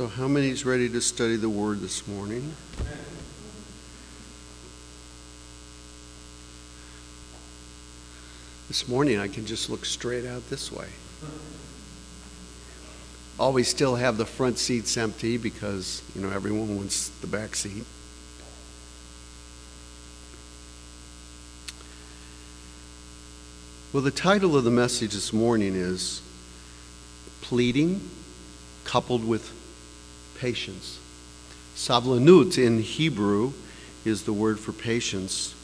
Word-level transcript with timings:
So, 0.00 0.06
how 0.06 0.28
many 0.28 0.48
is 0.48 0.64
ready 0.64 0.88
to 0.88 1.00
study 1.02 1.36
the 1.36 1.50
Word 1.50 1.80
this 1.80 2.08
morning? 2.08 2.54
This 8.66 8.88
morning, 8.88 9.18
I 9.18 9.28
can 9.28 9.44
just 9.44 9.68
look 9.68 9.84
straight 9.84 10.24
out 10.24 10.48
this 10.48 10.72
way. 10.72 10.86
Always 13.38 13.68
still 13.68 13.94
have 13.96 14.16
the 14.16 14.24
front 14.24 14.56
seats 14.56 14.96
empty 14.96 15.36
because, 15.36 16.00
you 16.14 16.22
know, 16.22 16.30
everyone 16.30 16.78
wants 16.78 17.10
the 17.20 17.26
back 17.26 17.54
seat. 17.54 17.84
Well, 23.92 24.02
the 24.02 24.10
title 24.10 24.56
of 24.56 24.64
the 24.64 24.70
message 24.70 25.12
this 25.12 25.34
morning 25.34 25.74
is 25.74 26.22
Pleading 27.42 28.08
coupled 28.84 29.28
with 29.28 29.59
patience. 30.40 30.98
Savlanut 31.76 32.56
in 32.56 32.80
Hebrew 32.80 33.52
is 34.06 34.24
the 34.24 34.32
word 34.32 34.58
for 34.58 34.72
patience, 34.72 35.54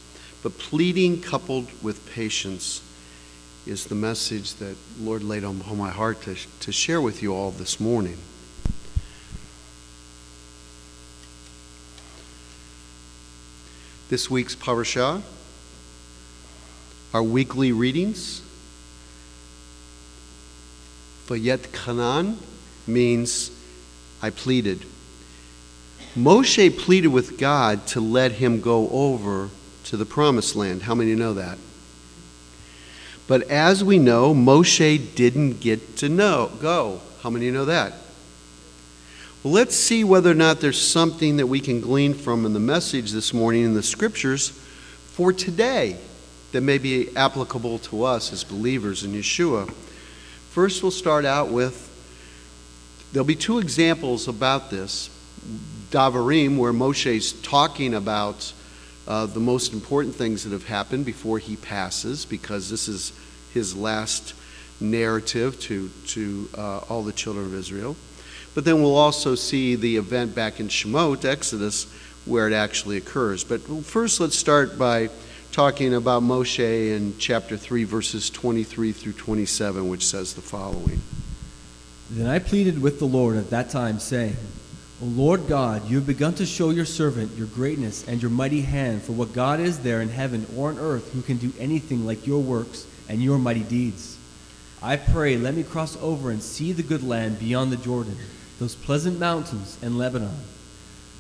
but 0.43 0.59
pleading 0.59 1.23
coupled 1.23 1.69
with 1.83 2.09
patience 2.13 2.83
is 3.67 3.87
the 3.87 3.95
message 3.95 4.55
that 4.57 4.77
Lord 5.01 5.23
laid 5.23 5.45
on 5.45 5.63
my 5.77 5.89
heart 5.89 6.21
to, 6.23 6.37
to 6.61 6.73
share 6.73 7.01
with 7.01 7.23
you 7.23 7.35
all 7.35 7.51
this 7.53 7.81
morning. 7.81 8.19
This 14.11 14.31
week's 14.31 14.55
parashah, 14.55 15.23
our 17.15 17.23
weekly 17.23 17.73
readings, 17.73 18.43
Va'etchanan 21.29 22.37
means 22.87 23.56
I 24.23 24.31
pleaded. 24.31 24.85
Moshe 26.17 26.79
pleaded 26.79 27.09
with 27.09 27.39
God 27.39 27.87
to 27.89 28.01
let 28.01 28.33
him 28.33 28.61
go 28.61 28.89
over 28.91 29.51
to 29.85 29.97
the 29.97 30.07
promised 30.07 30.57
land. 30.57 30.83
How 30.83 30.95
many 30.95 31.15
know 31.15 31.35
that? 31.35 31.59
But 33.27 33.43
as 33.51 33.85
we 33.85 33.99
know, 33.99 34.35
Moshe 34.35 35.15
didn't 35.15 35.61
get 35.61 35.97
to 35.99 36.09
know 36.09 36.51
go. 36.61 37.01
How 37.23 37.31
many 37.31 37.51
know 37.51 37.65
that? 37.67 37.93
Well, 39.43 39.53
let's 39.53 39.77
see 39.77 40.05
whether 40.05 40.31
or 40.31 40.35
not 40.35 40.61
there's 40.61 40.81
something 40.81 41.37
that 41.37 41.47
we 41.47 41.61
can 41.61 41.81
glean 41.81 42.15
from 42.15 42.47
in 42.47 42.53
the 42.53 42.61
message 42.61 43.13
this 43.13 43.35
morning 43.35 43.65
in 43.65 43.75
the 43.75 43.83
scriptures 43.83 44.49
for 44.49 45.33
today 45.33 45.99
that 46.53 46.63
may 46.63 46.79
be 46.79 47.15
applicable 47.17 47.79
to 47.81 48.05
us 48.05 48.33
as 48.33 48.43
believers 48.43 49.05
in 49.05 49.13
Yeshua. 49.13 49.71
First, 50.51 50.83
we'll 50.83 50.91
start 50.91 51.25
out 51.25 51.49
with 51.49 51.86
there'll 53.17 53.25
be 53.25 53.35
two 53.35 53.61
examples 53.61 54.29
about 54.29 54.69
this. 54.69 55.09
Davarim, 55.91 56.59
where 56.59 56.75
Moshe's 56.75 57.33
talking 57.41 57.95
about 57.95 58.53
uh, 59.09 59.25
the 59.25 59.41
most 59.41 59.73
important 59.73 60.15
things 60.15 60.45
that 60.45 60.53
have 60.53 60.67
happened 60.67 61.07
before 61.07 61.39
he 61.39 61.57
passes, 61.57 62.27
because 62.27 62.69
this 62.69 62.89
is 62.89 63.19
his 63.55 63.75
last 63.75 64.35
narrative 64.81 65.59
to, 65.61 65.89
to 66.09 66.47
uh, 66.59 66.79
all 66.91 67.03
the 67.03 67.13
children 67.13 67.47
of 67.47 67.55
Israel. 67.55 67.97
But 68.55 68.67
then 68.67 68.83
we'll 68.83 68.97
also 68.97 69.35
see 69.35 69.77
the 69.77 69.97
event 69.97 70.35
back 70.35 70.61
in 70.61 70.69
Shemot, 70.69 71.25
Exodus, 71.25 71.91
where 72.27 72.47
it 72.47 72.53
actually 72.53 72.99
occurs. 72.99 73.45
But 73.45 73.63
first, 73.63 74.21
let's 74.21 74.37
start 74.37 74.79
by 74.79 75.09
talking 75.53 75.95
about 75.95 76.23
Moshe 76.23 76.59
in 76.95 77.17
chapter 77.17 77.57
3, 77.57 77.85
verses 77.85 78.29
23 78.29 78.93
through 78.93 79.15
27, 79.15 79.89
which 79.89 80.05
says 80.05 80.35
the 80.35 80.43
following 80.43 81.01
Then 82.11 82.29
I 82.29 82.39
pleaded 82.39 82.81
with 82.81 82.99
the 82.99 83.07
Lord 83.07 83.37
at 83.37 83.51
that 83.51 83.71
time, 83.71 83.99
saying, 83.99 84.37
O 85.03 85.07
Lord 85.07 85.49
God, 85.49 85.91
you 85.91 85.97
have 85.97 86.07
begun 86.07 86.35
to 86.35 86.47
show 86.47 86.71
your 86.71 86.85
servant 86.85 87.37
your 87.37 87.49
greatness 87.49 88.07
and 88.07 88.23
your 88.23 88.31
mighty 88.31 88.63
hand, 88.63 89.03
for 89.03 89.13
what 89.13 89.33
God 89.33 89.59
is 89.59 89.81
there 89.81 90.01
in 90.01 90.09
heaven 90.09 90.47
or 90.57 90.71
on 90.71 90.79
earth 90.79 91.13
who 91.13 91.21
can 91.21 91.37
do 91.37 91.53
anything 91.59 92.07
like 92.07 92.27
your 92.27 92.41
works 92.41 92.87
and 93.09 93.23
your 93.23 93.39
mighty 93.39 93.65
deeds? 93.65 94.17
I 94.81 94.97
pray, 94.97 95.37
let 95.37 95.55
me 95.55 95.65
cross 95.65 96.01
over 96.01 96.31
and 96.31 96.41
see 96.41 96.73
the 96.73 96.83
good 96.83 97.03
land 97.03 97.41
beyond 97.41 97.73
the 97.73 97.77
Jordan, 97.77 98.17
those 98.61 98.77
pleasant 98.77 99.19
mountains 99.19 99.77
and 99.83 99.99
Lebanon. 99.99 100.37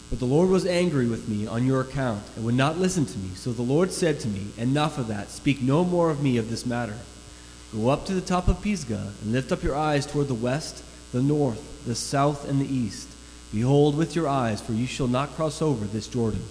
But 0.08 0.20
the 0.20 0.24
Lord 0.24 0.50
was 0.50 0.66
angry 0.66 1.08
with 1.08 1.28
me 1.28 1.48
on 1.48 1.66
your 1.66 1.80
account 1.80 2.22
and 2.36 2.44
would 2.44 2.54
not 2.54 2.78
listen 2.78 3.06
to 3.06 3.18
me. 3.18 3.30
So 3.34 3.52
the 3.52 3.62
Lord 3.62 3.90
said 3.90 4.20
to 4.20 4.28
me, 4.28 4.52
Enough 4.56 4.98
of 4.98 5.08
that. 5.08 5.30
Speak 5.30 5.60
no 5.60 5.84
more 5.84 6.10
of 6.10 6.22
me 6.22 6.36
of 6.36 6.48
this 6.48 6.64
matter. 6.64 6.96
Go 7.74 7.88
up 7.88 8.06
to 8.06 8.14
the 8.14 8.20
top 8.20 8.48
of 8.48 8.62
Pisgah 8.62 9.12
and 9.22 9.32
lift 9.32 9.52
up 9.52 9.62
your 9.62 9.74
eyes 9.74 10.06
toward 10.06 10.28
the 10.28 10.34
west, 10.34 10.84
the 11.12 11.22
north, 11.22 11.84
the 11.86 11.94
south, 11.94 12.48
and 12.48 12.60
the 12.60 12.72
east. 12.72 13.08
Behold 13.52 13.96
with 13.96 14.14
your 14.14 14.28
eyes, 14.28 14.60
for 14.60 14.72
you 14.72 14.86
shall 14.86 15.08
not 15.08 15.34
cross 15.34 15.62
over 15.62 15.84
this 15.84 16.08
Jordan. 16.08 16.42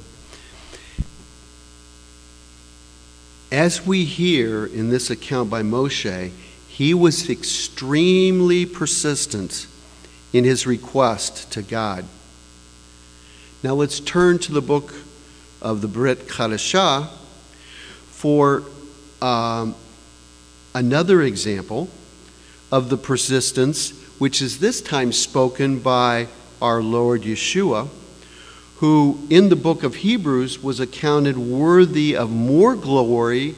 As 3.52 3.86
we 3.86 4.06
hear 4.06 4.66
in 4.66 4.90
this 4.90 5.10
account 5.10 5.50
by 5.50 5.62
Moshe, 5.62 6.32
he 6.68 6.94
was 6.94 7.30
extremely 7.30 8.66
persistent 8.66 9.68
in 10.34 10.44
his 10.44 10.68
request 10.68 11.52
to 11.54 11.62
God. 11.62 12.06
Now 13.64 13.76
let's 13.76 14.00
turn 14.00 14.40
to 14.40 14.52
the 14.52 14.62
book 14.62 14.94
of 15.62 15.82
the 15.82 15.88
Brit 15.88 16.28
Chadashah 16.28 17.08
for 18.08 18.64
um, 19.22 19.76
another 20.76 21.22
example 21.24 21.90
of 22.72 22.90
the 22.90 22.98
persistence, 22.98 23.92
which 24.20 24.42
is 24.42 24.60
this 24.60 24.82
time 24.82 25.12
spoken 25.12 25.80
by 25.80 26.28
our 26.62 26.84
Lord 26.84 27.22
Yeshua, 27.22 27.88
who 28.78 29.26
in 29.30 29.48
the 29.48 29.56
book 29.56 29.84
of 29.84 29.96
Hebrews 29.96 30.62
was 30.62 30.82
accounted 30.82 31.38
worthy 31.38 32.16
of 32.16 32.30
more 32.30 32.76
glory 32.76 33.56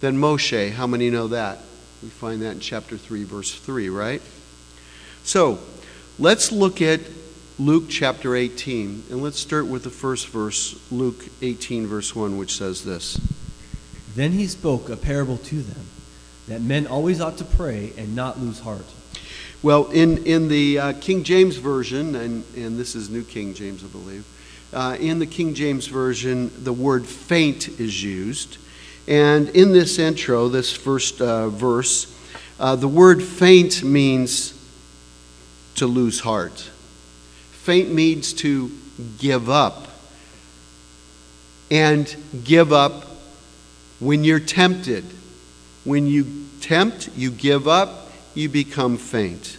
than 0.00 0.16
Moshe. 0.16 0.70
How 0.70 0.86
many 0.86 1.10
know 1.10 1.28
that? 1.28 1.58
We 2.02 2.08
find 2.08 2.40
that 2.42 2.52
in 2.52 2.60
chapter 2.60 2.96
3, 2.96 3.24
verse 3.24 3.52
3, 3.52 3.88
right? 3.88 4.22
So 5.24 5.58
let's 6.18 6.52
look 6.52 6.80
at 6.80 7.00
Luke 7.58 7.84
chapter 7.88 8.36
18, 8.36 9.04
and 9.10 9.22
let's 9.22 9.38
start 9.40 9.66
with 9.66 9.82
the 9.82 9.90
first 9.90 10.28
verse, 10.28 10.78
Luke 10.92 11.24
18, 11.42 11.86
verse 11.86 12.14
1, 12.14 12.36
which 12.36 12.56
says 12.56 12.84
this 12.84 13.18
Then 14.14 14.32
he 14.32 14.46
spoke 14.46 14.88
a 14.88 14.96
parable 14.96 15.38
to 15.38 15.62
them, 15.62 15.86
that 16.48 16.60
men 16.60 16.86
always 16.86 17.20
ought 17.20 17.38
to 17.38 17.44
pray 17.44 17.92
and 17.96 18.14
not 18.14 18.40
lose 18.40 18.60
heart. 18.60 18.86
Well, 19.62 19.90
in, 19.90 20.24
in 20.26 20.48
the 20.48 20.78
uh, 20.78 20.92
King 21.00 21.24
James 21.24 21.56
Version, 21.56 22.14
and, 22.16 22.44
and 22.54 22.78
this 22.78 22.94
is 22.94 23.08
New 23.08 23.24
King 23.24 23.54
James, 23.54 23.82
I 23.82 23.86
believe, 23.86 24.26
uh, 24.74 24.96
in 25.00 25.20
the 25.20 25.26
King 25.26 25.54
James 25.54 25.86
Version, 25.86 26.50
the 26.64 26.72
word 26.72 27.06
faint 27.06 27.68
is 27.80 28.02
used. 28.02 28.58
And 29.06 29.48
in 29.50 29.72
this 29.72 29.98
intro, 29.98 30.48
this 30.48 30.72
first 30.72 31.20
uh, 31.20 31.48
verse, 31.48 32.12
uh, 32.58 32.76
the 32.76 32.88
word 32.88 33.22
faint 33.22 33.82
means 33.82 34.52
to 35.76 35.86
lose 35.86 36.20
heart. 36.20 36.70
Faint 37.52 37.90
means 37.90 38.32
to 38.34 38.70
give 39.18 39.48
up. 39.48 39.88
And 41.70 42.14
give 42.44 42.72
up 42.72 43.06
when 43.98 44.24
you're 44.24 44.40
tempted. 44.40 45.04
When 45.84 46.06
you 46.06 46.26
tempt, 46.60 47.10
you 47.14 47.30
give 47.30 47.68
up, 47.68 48.10
you 48.34 48.48
become 48.48 48.96
faint. 48.96 49.58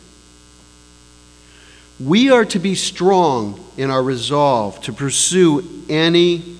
We 1.99 2.29
are 2.31 2.45
to 2.45 2.59
be 2.59 2.75
strong 2.75 3.63
in 3.77 3.89
our 3.89 4.03
resolve 4.03 4.81
to 4.81 4.93
pursue 4.93 5.83
any 5.87 6.57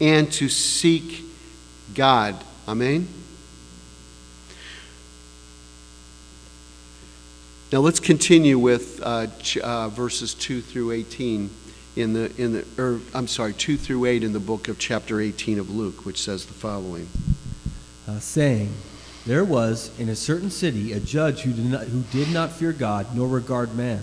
and 0.00 0.30
to 0.32 0.48
seek 0.48 1.22
God. 1.94 2.36
Amen? 2.68 3.08
Now 7.72 7.78
let's 7.78 8.00
continue 8.00 8.58
with 8.58 9.00
uh, 9.02 9.26
uh, 9.62 9.88
verses 9.88 10.34
2 10.34 10.60
through 10.60 10.92
18 10.92 11.50
in 11.96 12.12
the, 12.12 12.32
in 12.40 12.52
the 12.52 12.64
or, 12.78 13.00
I'm 13.14 13.26
sorry, 13.26 13.54
2 13.54 13.76
through 13.76 14.04
8 14.04 14.22
in 14.22 14.32
the 14.32 14.40
book 14.40 14.68
of 14.68 14.78
chapter 14.78 15.20
18 15.20 15.58
of 15.58 15.70
Luke, 15.70 16.04
which 16.04 16.20
says 16.20 16.46
the 16.46 16.52
following. 16.52 17.08
Uh, 18.06 18.20
saying, 18.20 18.72
There 19.26 19.44
was 19.44 19.90
in 19.98 20.08
a 20.08 20.14
certain 20.14 20.50
city 20.50 20.92
a 20.92 21.00
judge 21.00 21.40
who 21.40 21.52
did, 21.52 21.66
not, 21.66 21.82
who 21.88 22.02
did 22.12 22.32
not 22.32 22.52
fear 22.52 22.72
God 22.72 23.14
nor 23.14 23.26
regard 23.26 23.74
man. 23.74 24.02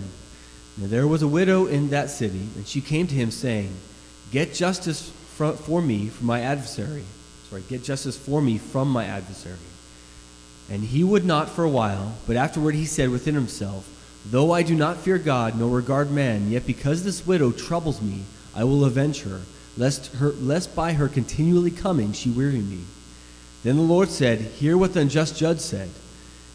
Now 0.77 0.87
there 0.87 1.07
was 1.07 1.21
a 1.21 1.27
widow 1.29 1.65
in 1.65 1.91
that 1.91 2.09
city, 2.09 2.49
and 2.57 2.67
she 2.67 2.81
came 2.81 3.07
to 3.07 3.15
him, 3.15 3.31
saying, 3.31 3.73
Get 4.31 4.53
justice 4.53 5.11
for, 5.35 5.53
for 5.53 5.81
me 5.81 6.07
from 6.07 6.27
my 6.27 6.41
adversary. 6.41 7.05
Sorry, 7.49 7.63
get 7.69 7.85
justice 7.85 8.17
for 8.17 8.41
me 8.41 8.57
from 8.57 8.89
my 8.89 9.05
adversary. 9.05 9.55
And 10.69 10.83
he 10.83 11.05
would 11.05 11.23
not 11.23 11.49
for 11.49 11.63
a 11.63 11.69
while, 11.69 12.15
but 12.27 12.35
afterward 12.35 12.75
he 12.75 12.85
said 12.85 13.09
within 13.09 13.35
himself, 13.35 13.87
Though 14.25 14.51
I 14.51 14.61
do 14.63 14.75
not 14.75 14.97
fear 14.97 15.17
God 15.17 15.57
nor 15.57 15.69
regard 15.69 16.11
man, 16.11 16.51
yet 16.51 16.65
because 16.65 17.03
this 17.03 17.25
widow 17.25 17.51
troubles 17.51 18.01
me, 18.01 18.23
I 18.53 18.65
will 18.65 18.83
avenge 18.83 19.21
her, 19.23 19.41
lest, 19.77 20.13
her, 20.15 20.31
lest 20.31 20.75
by 20.75 20.93
her 20.93 21.07
continually 21.07 21.71
coming 21.71 22.11
she 22.11 22.29
weary 22.29 22.59
me. 22.59 22.81
Then 23.63 23.77
the 23.77 23.81
Lord 23.81 24.09
said, 24.09 24.39
Hear 24.39 24.77
what 24.77 24.93
the 24.93 25.01
unjust 25.01 25.37
judge 25.37 25.59
said. 25.59 25.89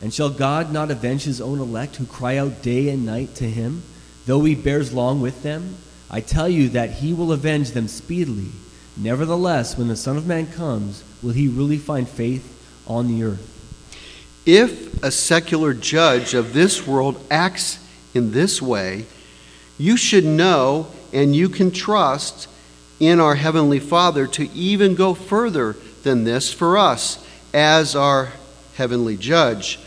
And 0.00 0.14
shall 0.14 0.30
God 0.30 0.72
not 0.72 0.90
avenge 0.90 1.24
his 1.24 1.40
own 1.40 1.58
elect 1.58 1.96
who 1.96 2.06
cry 2.06 2.36
out 2.36 2.62
day 2.62 2.88
and 2.88 3.04
night 3.04 3.34
to 3.36 3.44
him? 3.44 3.82
though 4.28 4.44
he 4.44 4.54
bears 4.54 4.92
long 4.92 5.22
with 5.22 5.42
them? 5.42 5.76
I 6.10 6.20
tell 6.20 6.48
you 6.48 6.68
that 6.70 6.90
he 6.90 7.14
will 7.14 7.32
avenge 7.32 7.70
them 7.70 7.88
speedily. 7.88 8.50
Nevertheless, 8.96 9.76
when 9.76 9.88
the 9.88 9.96
Son 9.96 10.18
of 10.18 10.26
Man 10.26 10.46
comes, 10.52 11.02
will 11.22 11.32
he 11.32 11.48
really 11.48 11.78
find 11.78 12.06
faith 12.06 12.54
on 12.86 13.08
the 13.08 13.24
earth? 13.24 13.54
If 14.44 15.02
a 15.02 15.10
secular 15.10 15.72
judge 15.72 16.34
of 16.34 16.52
this 16.52 16.86
world 16.86 17.24
acts 17.30 17.78
in 18.14 18.32
this 18.32 18.60
way, 18.60 19.06
you 19.78 19.96
should 19.96 20.24
know 20.24 20.88
and 21.12 21.34
you 21.34 21.48
can 21.48 21.70
trust 21.70 22.48
in 23.00 23.20
our 23.20 23.34
Heavenly 23.34 23.80
Father 23.80 24.26
to 24.26 24.50
even 24.52 24.94
go 24.94 25.14
further 25.14 25.74
than 26.08 26.24
this 26.24 26.50
for 26.50 26.78
us 26.78 27.22
as 27.52 27.94
our 27.94 28.32
Heavenly 28.76 29.18
Judge. 29.18 29.78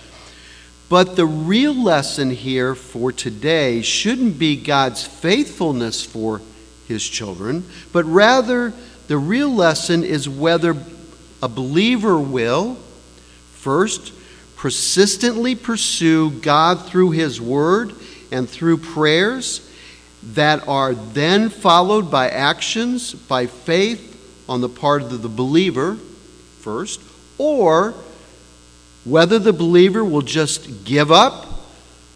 But 0.87 1.15
the 1.15 1.25
real 1.25 1.73
lesson 1.73 2.29
here 2.29 2.75
for 2.75 3.11
today 3.11 3.81
shouldn't 3.81 4.37
be 4.37 4.55
God's 4.55 5.03
faithfulness 5.03 6.05
for 6.05 6.39
His 6.87 7.03
children, 7.03 7.65
but 7.91 8.05
rather 8.05 8.71
the 9.07 9.17
real 9.17 9.49
lesson 9.49 10.03
is 10.03 10.29
whether 10.29 10.77
a 11.41 11.47
believer 11.47 12.19
will, 12.19 12.75
first, 13.53 14.13
persistently 14.57 15.55
pursue 15.55 16.29
God 16.29 16.85
through 16.85 17.11
His 17.11 17.41
Word 17.41 17.95
and 18.31 18.47
through 18.47 18.77
prayers 18.77 19.67
that 20.21 20.67
are 20.67 20.93
then 20.93 21.49
followed 21.49 22.11
by 22.11 22.29
actions, 22.29 23.15
by 23.15 23.47
faith 23.47 24.09
on 24.47 24.61
the 24.61 24.69
part 24.69 25.01
of 25.01 25.23
the 25.23 25.29
believer, 25.29 25.97
first, 26.61 27.01
or 27.37 27.93
whether 29.03 29.39
the 29.39 29.53
believer 29.53 30.03
will 30.03 30.21
just 30.21 30.85
give 30.85 31.11
up, 31.11 31.45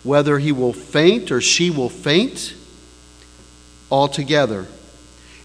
whether 0.03 0.37
he 0.37 0.51
will 0.51 0.73
faint 0.73 1.31
or 1.31 1.41
she 1.41 1.69
will 1.69 1.89
faint 1.89 2.53
altogether 3.91 4.67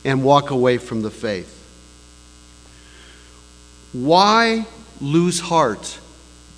and 0.04 0.22
walk 0.22 0.50
away 0.50 0.78
from 0.78 1.02
the 1.02 1.10
faith. 1.10 1.56
Why 3.92 4.66
lose 5.00 5.40
heart? 5.40 5.98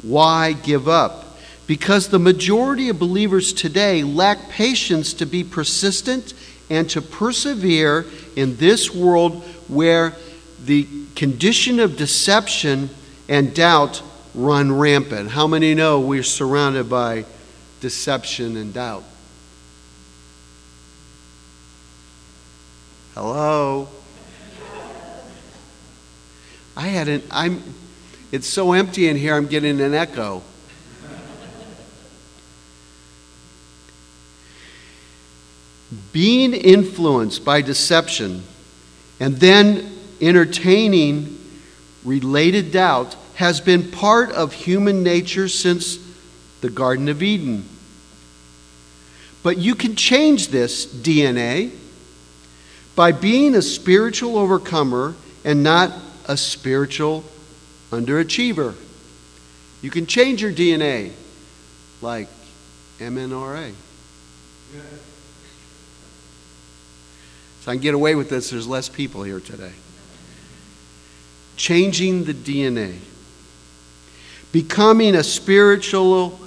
Why 0.02 0.52
give 0.52 0.88
up? 0.88 1.38
Because 1.66 2.08
the 2.08 2.18
majority 2.18 2.88
of 2.88 2.98
believers 2.98 3.52
today 3.52 4.02
lack 4.02 4.50
patience 4.50 5.14
to 5.14 5.26
be 5.26 5.44
persistent 5.44 6.34
and 6.68 6.90
to 6.90 7.00
persevere 7.00 8.04
in 8.34 8.56
this 8.56 8.92
world 8.92 9.42
where 9.68 10.14
the 10.64 10.86
condition 11.14 11.80
of 11.80 11.96
deception 11.96 12.90
and 13.28 13.54
doubt 13.54 14.02
run 14.34 14.72
rampant. 14.72 15.30
How 15.30 15.46
many 15.46 15.74
know 15.74 16.00
we're 16.00 16.22
surrounded 16.22 16.88
by 16.88 17.24
deception 17.80 18.56
and 18.56 18.72
doubt? 18.72 19.04
Hello? 23.14 23.88
I 26.74 26.88
had 26.88 27.08
an 27.08 27.22
I'm 27.30 27.62
it's 28.30 28.46
so 28.46 28.72
empty 28.72 29.08
in 29.08 29.16
here 29.16 29.34
I'm 29.34 29.46
getting 29.46 29.78
an 29.80 29.92
echo. 29.92 30.42
Being 36.12 36.54
influenced 36.54 37.44
by 37.44 37.60
deception 37.60 38.42
and 39.20 39.36
then 39.36 39.91
entertaining 40.22 41.38
related 42.04 42.72
doubt 42.72 43.16
has 43.34 43.60
been 43.60 43.90
part 43.90 44.30
of 44.30 44.52
human 44.52 45.02
nature 45.02 45.48
since 45.48 45.98
the 46.60 46.70
Garden 46.70 47.08
of 47.08 47.22
Eden. 47.22 47.68
But 49.42 49.58
you 49.58 49.74
can 49.74 49.96
change 49.96 50.48
this 50.48 50.86
DNA 50.86 51.72
by 52.94 53.12
being 53.12 53.54
a 53.54 53.62
spiritual 53.62 54.38
overcomer 54.38 55.14
and 55.44 55.62
not 55.62 55.92
a 56.28 56.36
spiritual 56.36 57.24
underachiever. 57.90 58.74
You 59.80 59.90
can 59.90 60.06
change 60.06 60.42
your 60.42 60.52
DNA 60.52 61.12
like 62.00 62.28
MNRA. 62.98 63.72
So 67.62 67.70
I 67.70 67.74
can 67.74 67.82
get 67.82 67.94
away 67.94 68.14
with 68.14 68.28
this, 68.28 68.50
there's 68.50 68.66
less 68.66 68.88
people 68.88 69.22
here 69.22 69.40
today. 69.40 69.72
Changing 71.56 72.24
the 72.24 72.34
DNA 72.34 72.98
becoming 74.52 75.14
a 75.14 75.24
spiritual 75.24 76.38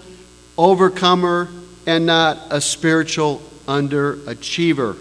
overcomer 0.58 1.50
and 1.88 2.06
not 2.06 2.38
a 2.52 2.62
spiritual 2.62 3.42
underachiever. 3.68 4.98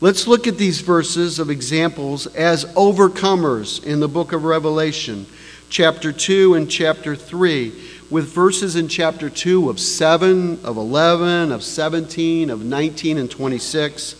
Let's 0.00 0.26
look 0.26 0.46
at 0.46 0.56
these 0.56 0.80
verses 0.80 1.38
of 1.38 1.50
examples 1.50 2.26
as 2.28 2.64
overcomers 2.74 3.84
in 3.84 4.00
the 4.00 4.08
book 4.08 4.32
of 4.32 4.44
Revelation, 4.44 5.26
chapter 5.68 6.12
2 6.12 6.54
and 6.54 6.70
chapter 6.70 7.16
3, 7.16 7.72
with 8.10 8.32
verses 8.32 8.76
in 8.76 8.86
chapter 8.86 9.28
2 9.28 9.70
of 9.70 9.80
7, 9.80 10.64
of 10.64 10.76
11, 10.76 11.52
of 11.52 11.62
17, 11.62 12.50
of 12.50 12.64
19, 12.64 13.18
and 13.18 13.30
26. 13.30 14.16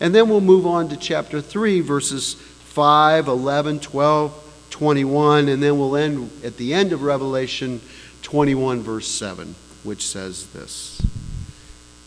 And 0.00 0.14
then 0.14 0.28
we'll 0.28 0.40
move 0.40 0.66
on 0.66 0.88
to 0.90 0.96
chapter 0.96 1.40
3, 1.40 1.80
verses 1.80 2.34
5, 2.74 3.28
11, 3.28 3.78
12, 3.78 4.66
21, 4.70 5.48
and 5.48 5.62
then 5.62 5.78
we'll 5.78 5.94
end 5.94 6.28
at 6.42 6.56
the 6.56 6.74
end 6.74 6.92
of 6.92 7.04
Revelation 7.04 7.80
21, 8.22 8.80
verse 8.80 9.06
7, 9.06 9.54
which 9.84 10.04
says 10.04 10.48
this 10.48 11.00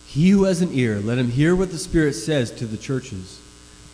He 0.08 0.31
who 0.31 0.44
has 0.44 0.62
an 0.62 0.74
ear, 0.74 1.00
let 1.00 1.19
him 1.19 1.31
hear 1.31 1.56
what 1.56 1.72
the 1.72 1.78
Spirit 1.78 2.16
says 2.16 2.52
to 2.52 2.66
the 2.66 2.75
churches. 2.75 3.40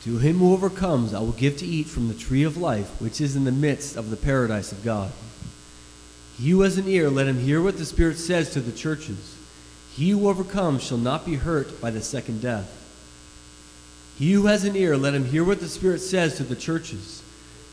To 0.06 0.18
him 0.18 0.40
who 0.40 0.52
overcomes, 0.52 1.14
I 1.14 1.20
will 1.20 1.34
give 1.34 1.58
to 1.58 1.66
eat 1.68 1.86
from 1.86 2.08
the 2.08 2.16
tree 2.16 2.42
of 2.42 2.58
life, 2.58 3.00
which 3.00 3.22
is 3.22 3.36
in 3.36 3.44
the 3.44 3.52
midst 3.52 3.96
of 3.96 4.10
the 4.10 4.18
paradise 4.18 4.72
of 4.72 4.84
God. 4.84 5.12
He 6.40 6.50
who 6.50 6.62
has 6.62 6.80
an 6.80 6.88
ear, 6.88 7.12
let 7.12 7.28
him 7.28 7.40
hear 7.40 7.62
what 7.62 7.78
the 7.78 7.86
Spirit 7.86 8.18
says 8.18 8.50
to 8.50 8.62
the 8.62 8.72
churches. 8.72 9.38
He 9.94 10.10
who 10.10 10.28
overcomes 10.28 10.81
shall 10.81 10.98
not 10.98 11.24
be 11.24 11.36
hurt 11.36 11.80
by 11.80 11.92
the 11.92 12.02
second 12.02 12.42
death. 12.42 12.82
He 14.18 14.33
who 14.33 14.45
has 14.45 14.63
an 14.63 14.75
ear, 14.75 14.95
let 14.95 15.15
him 15.15 15.25
hear 15.25 15.44
what 15.44 15.60
the 15.60 15.68
Spirit 15.68 16.00
says 16.00 16.38
to 16.38 16.44
the 16.44 16.56
churches. 16.56 17.24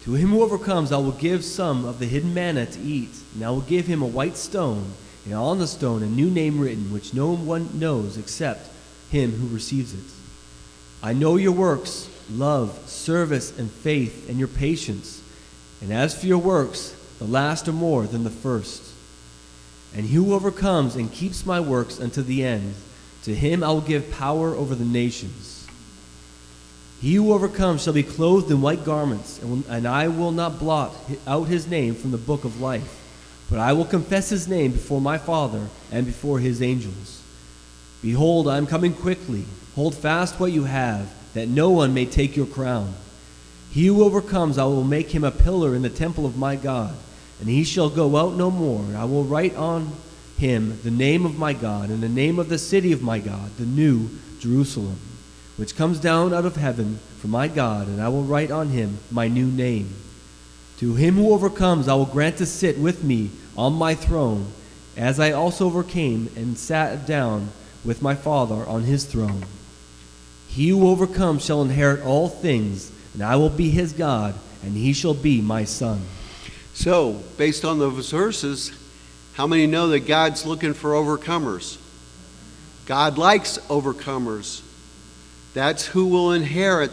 To 0.05 0.15
him 0.15 0.31
who 0.31 0.43
overcomes, 0.43 0.91
I 0.91 0.97
will 0.97 1.13
give 1.13 1.45
some 1.45 1.85
of 1.85 1.99
the 1.99 2.07
hidden 2.07 2.33
manna 2.33 2.65
to 2.65 2.81
eat, 2.81 3.11
and 3.35 3.45
I 3.45 3.51
will 3.51 3.61
give 3.61 3.87
him 3.87 4.01
a 4.01 4.07
white 4.07 4.39
stone, 4.39 4.93
and 5.27 5.35
on 5.35 5.59
the 5.59 5.67
stone 5.67 6.03
a 6.03 6.07
new 6.07 6.31
name 6.31 6.59
written, 6.59 6.93
which 6.93 7.13
no 7.13 7.35
one 7.37 7.79
knows 7.79 8.17
except 8.17 8.71
him 9.11 9.33
who 9.33 9.55
receives 9.55 9.93
it. 9.93 10.13
I 11.03 11.13
know 11.13 11.37
your 11.37 11.53
works, 11.53 12.09
love, 12.31 12.89
service, 12.89 13.59
and 13.59 13.71
faith, 13.71 14.31
and 14.31 14.39
your 14.39 14.49
patience. 14.49 15.23
And 15.83 15.93
as 15.93 16.19
for 16.19 16.27
your 16.27 16.39
works, 16.39 16.97
the 17.19 17.27
last 17.27 17.69
are 17.69 17.73
more 17.73 18.07
than 18.07 18.25
the 18.25 18.31
first. 18.31 18.83
And 19.95 20.07
he 20.07 20.15
who 20.15 20.35
overcomes 20.35 20.97
and 20.97 21.13
keeps 21.13 21.45
my 21.45 21.61
works 21.61 22.01
unto 22.01 22.23
the 22.23 22.45
end, 22.45 22.75
to 23.25 23.35
him 23.35 23.63
I 23.63 23.69
will 23.69 23.83
give 23.83 24.11
power 24.11 24.55
over 24.55 24.75
the 24.75 24.87
nations 24.87 25.60
he 27.01 27.15
who 27.15 27.33
overcomes 27.33 27.83
shall 27.83 27.95
be 27.95 28.03
clothed 28.03 28.51
in 28.51 28.61
white 28.61 28.85
garments, 28.85 29.41
and 29.43 29.89
I 29.89 30.09
will 30.09 30.33
not 30.33 30.59
blot 30.59 30.95
out 31.27 31.49
his 31.49 31.67
name 31.67 31.95
from 31.95 32.11
the 32.11 32.19
book 32.19 32.45
of 32.45 32.61
life, 32.61 33.03
but 33.49 33.59
I 33.59 33.73
will 33.73 33.87
confess 33.87 34.29
his 34.29 34.47
name 34.47 34.73
before 34.73 35.01
my 35.01 35.17
Father 35.17 35.69
and 35.91 36.05
before 36.05 36.41
his 36.41 36.61
angels. 36.61 37.23
Behold, 38.03 38.49
I 38.49 38.59
am 38.59 38.67
coming 38.67 38.93
quickly. 38.93 39.47
Hold 39.77 39.95
fast 39.95 40.39
what 40.39 40.53
you 40.53 40.65
have, 40.65 41.11
that 41.33 41.49
no 41.49 41.71
one 41.71 41.95
may 41.95 42.05
take 42.05 42.37
your 42.37 42.47
crown. 42.47 42.93
He 43.71 43.87
who 43.87 44.05
overcomes, 44.05 44.59
I 44.59 44.65
will 44.65 44.85
make 44.85 45.11
him 45.11 45.25
a 45.25 45.31
pillar 45.31 45.75
in 45.75 45.81
the 45.81 45.89
temple 45.89 46.27
of 46.27 46.37
my 46.37 46.55
God, 46.55 46.95
and 47.41 47.49
he 47.49 47.65
shall 47.65 47.89
go 47.89 48.17
out 48.17 48.35
no 48.35 48.51
more. 48.51 48.85
I 48.95 49.05
will 49.05 49.25
write 49.25 49.57
on 49.57 49.93
him 50.37 50.79
the 50.83 50.91
name 50.91 51.25
of 51.25 51.39
my 51.39 51.55
God, 51.55 51.89
and 51.89 52.03
the 52.03 52.11
name 52.11 52.39
of 52.39 52.51
the 52.51 52.59
city 52.59 52.93
of 52.93 53.01
my 53.01 53.21
God, 53.21 53.57
the 53.57 53.65
new 53.65 54.11
Jerusalem 54.39 54.99
which 55.61 55.77
comes 55.77 56.01
down 56.01 56.33
out 56.33 56.47
of 56.47 56.57
heaven 56.57 56.99
from 57.19 57.33
my 57.33 57.47
God, 57.47 57.87
and 57.87 58.01
I 58.01 58.09
will 58.09 58.23
write 58.23 58.51
on 58.51 58.71
him 58.71 58.97
my 59.11 59.29
new 59.29 59.45
name. 59.45 59.95
To 60.79 60.95
him 60.95 61.17
who 61.17 61.35
overcomes, 61.35 61.87
I 61.87 61.93
will 61.97 62.07
grant 62.07 62.39
to 62.39 62.47
sit 62.47 62.79
with 62.79 63.05
me 63.05 63.31
on 63.59 63.75
my 63.75 63.95
throne, 63.95 64.53
as 64.97 65.21
I 65.21 65.33
also 65.33 65.67
overcame 65.67 66.31
and 66.35 66.57
sat 66.57 67.07
down 67.07 67.51
with 67.85 68.01
my 68.01 68.15
Father 68.15 68.67
on 68.67 68.85
his 68.85 69.05
throne. 69.05 69.45
He 70.49 70.71
who 70.71 70.89
overcomes 70.89 71.45
shall 71.45 71.61
inherit 71.61 72.07
all 72.07 72.31
things, 72.31 72.91
and 73.13 73.23
I 73.23 73.37
will 73.37 73.51
be 73.51 73.69
his 73.69 73.93
God, 73.93 74.35
and 74.63 74.73
he 74.75 74.95
shall 74.95 75.13
be 75.13 75.43
my 75.43 75.65
son. 75.65 76.01
So, 76.73 77.23
based 77.37 77.67
on 77.67 77.79
those 77.79 78.11
verses, 78.11 78.73
how 79.35 79.47
many 79.47 79.67
know 79.67 79.89
that 79.89 80.07
God's 80.07 80.47
looking 80.47 80.73
for 80.73 80.93
overcomers? 80.93 81.77
God 82.87 83.19
likes 83.19 83.59
overcomers. 83.69 84.63
That's 85.55 85.87
who 85.87 86.07
will 86.07 86.33
inherit 86.33 86.91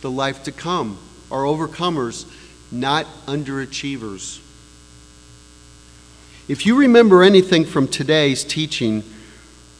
the 0.00 0.10
life 0.10 0.44
to 0.44 0.52
come, 0.52 0.98
are 1.30 1.42
overcomers, 1.42 2.26
not 2.70 3.06
underachievers. 3.26 4.40
If 6.48 6.64
you 6.64 6.76
remember 6.76 7.22
anything 7.22 7.64
from 7.64 7.88
today's 7.88 8.44
teaching, 8.44 9.02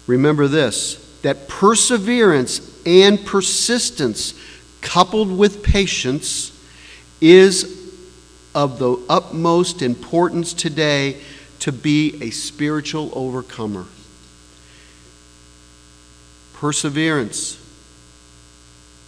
remember 0.07 0.49
this 0.49 1.03
that 1.23 1.49
perseverance 1.49 2.85
and 2.87 3.25
persistence, 3.25 4.35
coupled 4.81 5.37
with 5.37 5.63
patience, 5.63 6.53
is 7.21 7.73
of 8.55 8.79
the 8.79 8.97
utmost 9.09 9.83
importance 9.83 10.55
today 10.55 11.21
to 11.59 11.73
be 11.73 12.19
a 12.23 12.31
spiritual 12.31 13.11
overcomer. 13.13 13.87
Perseverance, 16.57 17.59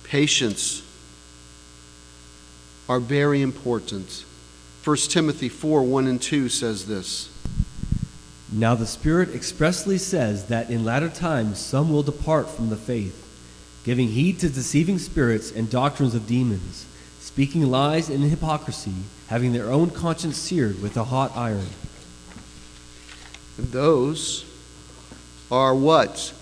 patience 0.05 0.83
are 2.91 3.01
very 3.01 3.41
important. 3.41 4.25
1 4.85 4.97
Timothy 5.09 5.49
4 5.49 5.83
1 5.83 6.07
and 6.07 6.21
2 6.21 6.51
says 6.51 6.87
this. 6.87 7.31
Now 8.53 8.75
the 8.75 8.87
Spirit 8.87 9.35
expressly 9.35 9.97
says 9.97 10.49
that 10.49 10.69
in 10.69 10.85
latter 10.85 11.09
times 11.09 11.59
some 11.59 11.91
will 11.91 12.03
depart 12.03 12.51
from 12.51 12.69
the 12.69 12.77
faith, 12.77 13.27
giving 13.83 14.09
heed 14.09 14.39
to 14.41 14.51
deceiving 14.51 14.99
spirits 14.99 15.51
and 15.51 15.71
doctrines 15.71 16.15
of 16.15 16.27
demons, 16.27 16.85
speaking 17.19 17.71
lies 17.71 18.11
and 18.11 18.23
hypocrisy, 18.25 18.95
having 19.29 19.55
their 19.55 19.73
own 19.73 19.89
conscience 19.89 20.37
seared 20.37 20.83
with 20.83 20.99
a 20.99 21.05
hot 21.05 21.35
iron. 21.35 21.69
And 23.57 23.69
those 23.73 24.45
are 25.51 25.75
what? 25.75 26.35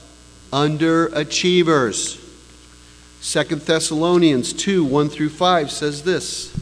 Underachievers. 0.52 2.22
2 3.22 3.56
Thessalonians 3.56 4.52
2 4.52 4.84
1 4.84 5.08
through 5.08 5.30
5 5.30 5.70
says 5.70 6.02
this. 6.02 6.54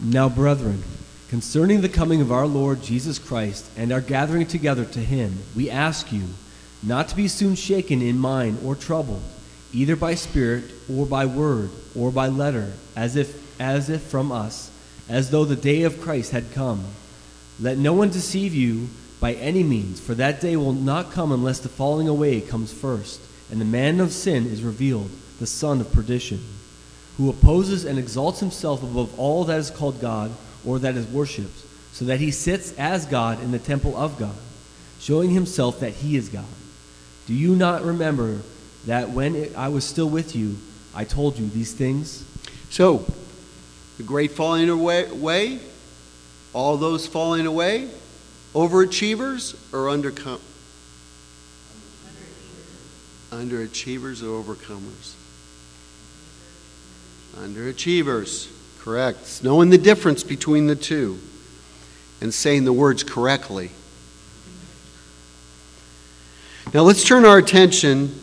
Now, 0.00 0.28
brethren, 0.28 0.82
concerning 1.28 1.80
the 1.80 1.88
coming 1.88 2.20
of 2.20 2.30
our 2.30 2.46
Lord 2.46 2.82
Jesus 2.82 3.18
Christ 3.18 3.68
and 3.76 3.92
our 3.92 4.00
gathering 4.00 4.46
together 4.46 4.84
to 4.84 5.00
him, 5.00 5.38
we 5.56 5.70
ask 5.70 6.12
you 6.12 6.24
not 6.82 7.08
to 7.08 7.16
be 7.16 7.26
soon 7.26 7.54
shaken 7.54 8.02
in 8.02 8.18
mind 8.18 8.58
or 8.64 8.74
troubled, 8.74 9.22
either 9.72 9.96
by 9.96 10.14
spirit 10.14 10.64
or 10.88 11.06
by 11.06 11.26
word 11.26 11.70
or 11.96 12.12
by 12.12 12.28
letter, 12.28 12.72
as 12.94 13.16
if 13.16 13.42
as 13.60 13.88
if 13.88 14.02
from 14.02 14.30
us, 14.30 14.70
as 15.08 15.30
though 15.30 15.44
the 15.44 15.56
day 15.56 15.82
of 15.82 16.00
Christ 16.00 16.32
had 16.32 16.52
come. 16.52 16.84
Let 17.60 17.78
no 17.78 17.92
one 17.92 18.10
deceive 18.10 18.54
you 18.54 18.88
by 19.24 19.32
any 19.32 19.62
means, 19.62 20.00
for 20.00 20.14
that 20.14 20.42
day 20.42 20.54
will 20.54 20.74
not 20.74 21.10
come 21.10 21.32
unless 21.32 21.58
the 21.60 21.68
falling 21.70 22.08
away 22.08 22.42
comes 22.42 22.70
first, 22.70 23.22
and 23.50 23.58
the 23.58 23.64
man 23.64 23.98
of 23.98 24.12
sin 24.12 24.44
is 24.44 24.62
revealed, 24.62 25.10
the 25.40 25.46
son 25.46 25.80
of 25.80 25.90
perdition 25.94 26.38
who 27.16 27.30
opposes 27.30 27.86
and 27.86 27.98
exalts 27.98 28.40
himself 28.40 28.82
above 28.82 29.18
all 29.18 29.44
that 29.44 29.58
is 29.58 29.70
called 29.70 29.98
God 29.98 30.30
or 30.62 30.78
that 30.78 30.94
is 30.94 31.06
worshipped, 31.06 31.58
so 31.94 32.04
that 32.04 32.20
he 32.20 32.30
sits 32.30 32.74
as 32.76 33.06
God 33.06 33.42
in 33.42 33.50
the 33.50 33.58
temple 33.58 33.96
of 33.96 34.18
God, 34.18 34.36
showing 35.00 35.30
himself 35.30 35.80
that 35.80 35.94
he 35.94 36.16
is 36.16 36.28
God. 36.28 36.44
Do 37.26 37.32
you 37.32 37.56
not 37.56 37.82
remember 37.82 38.42
that 38.84 39.08
when 39.08 39.36
it, 39.36 39.56
I 39.56 39.68
was 39.68 39.86
still 39.86 40.10
with 40.10 40.36
you, 40.36 40.58
I 40.94 41.04
told 41.04 41.38
you 41.38 41.48
these 41.48 41.72
things? 41.72 42.26
So, 42.68 43.06
the 43.96 44.02
great 44.02 44.32
falling 44.32 44.68
away, 44.68 45.06
away 45.06 45.60
all 46.52 46.76
those 46.76 47.06
falling 47.06 47.46
away, 47.46 47.88
overachievers 48.54 49.54
or 49.72 49.88
undercom- 49.88 50.40
underachievers 53.30 54.22
or 54.22 54.42
overcomers? 54.42 55.14
Underachievers, 57.34 58.48
correct. 58.80 59.18
It's 59.22 59.42
knowing 59.42 59.70
the 59.70 59.78
difference 59.78 60.22
between 60.22 60.68
the 60.68 60.76
two 60.76 61.18
and 62.20 62.32
saying 62.32 62.64
the 62.64 62.72
words 62.72 63.02
correctly. 63.02 63.70
Now 66.72 66.82
let's 66.82 67.04
turn 67.04 67.24
our 67.24 67.38
attention 67.38 68.20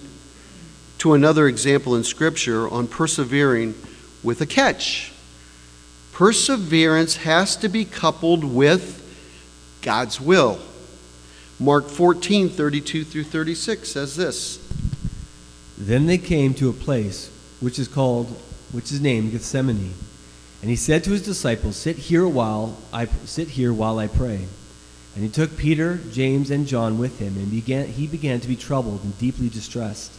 to 0.99 1.13
another 1.13 1.47
example 1.47 1.95
in 1.95 2.03
Scripture 2.03 2.69
on 2.69 2.87
persevering 2.87 3.75
with 4.23 4.39
a 4.41 4.45
catch. 4.45 5.11
Perseverance 6.13 7.17
has 7.17 7.55
to 7.57 7.69
be 7.69 7.85
coupled 7.85 8.43
with 8.43 9.00
God's 9.81 10.19
will. 10.19 10.59
Mark 11.59 11.89
14, 11.89 12.49
32 12.49 13.03
through 13.03 13.23
36 13.23 13.89
says 13.89 14.15
this. 14.15 14.57
Then 15.77 16.05
they 16.05 16.17
came 16.17 16.53
to 16.55 16.69
a 16.69 16.73
place 16.73 17.29
which 17.59 17.79
is 17.79 17.87
called, 17.87 18.27
which 18.71 18.91
is 18.91 19.01
named 19.01 19.31
Gethsemane. 19.31 19.93
And 20.61 20.69
he 20.69 20.75
said 20.75 21.03
to 21.03 21.11
his 21.11 21.23
disciples, 21.23 21.75
Sit 21.75 21.97
here 21.97 22.27
while, 22.27 22.77
I 22.93 23.05
sit 23.25 23.49
here 23.49 23.73
while 23.73 23.99
I 23.99 24.07
pray. 24.07 24.47
And 25.15 25.23
he 25.23 25.29
took 25.29 25.57
Peter, 25.57 25.99
James, 26.11 26.51
and 26.51 26.67
John 26.67 26.97
with 26.97 27.19
him, 27.19 27.35
and 27.35 27.51
began, 27.51 27.87
he 27.87 28.07
began 28.07 28.39
to 28.39 28.47
be 28.47 28.55
troubled 28.55 29.03
and 29.03 29.17
deeply 29.17 29.49
distressed. 29.49 30.11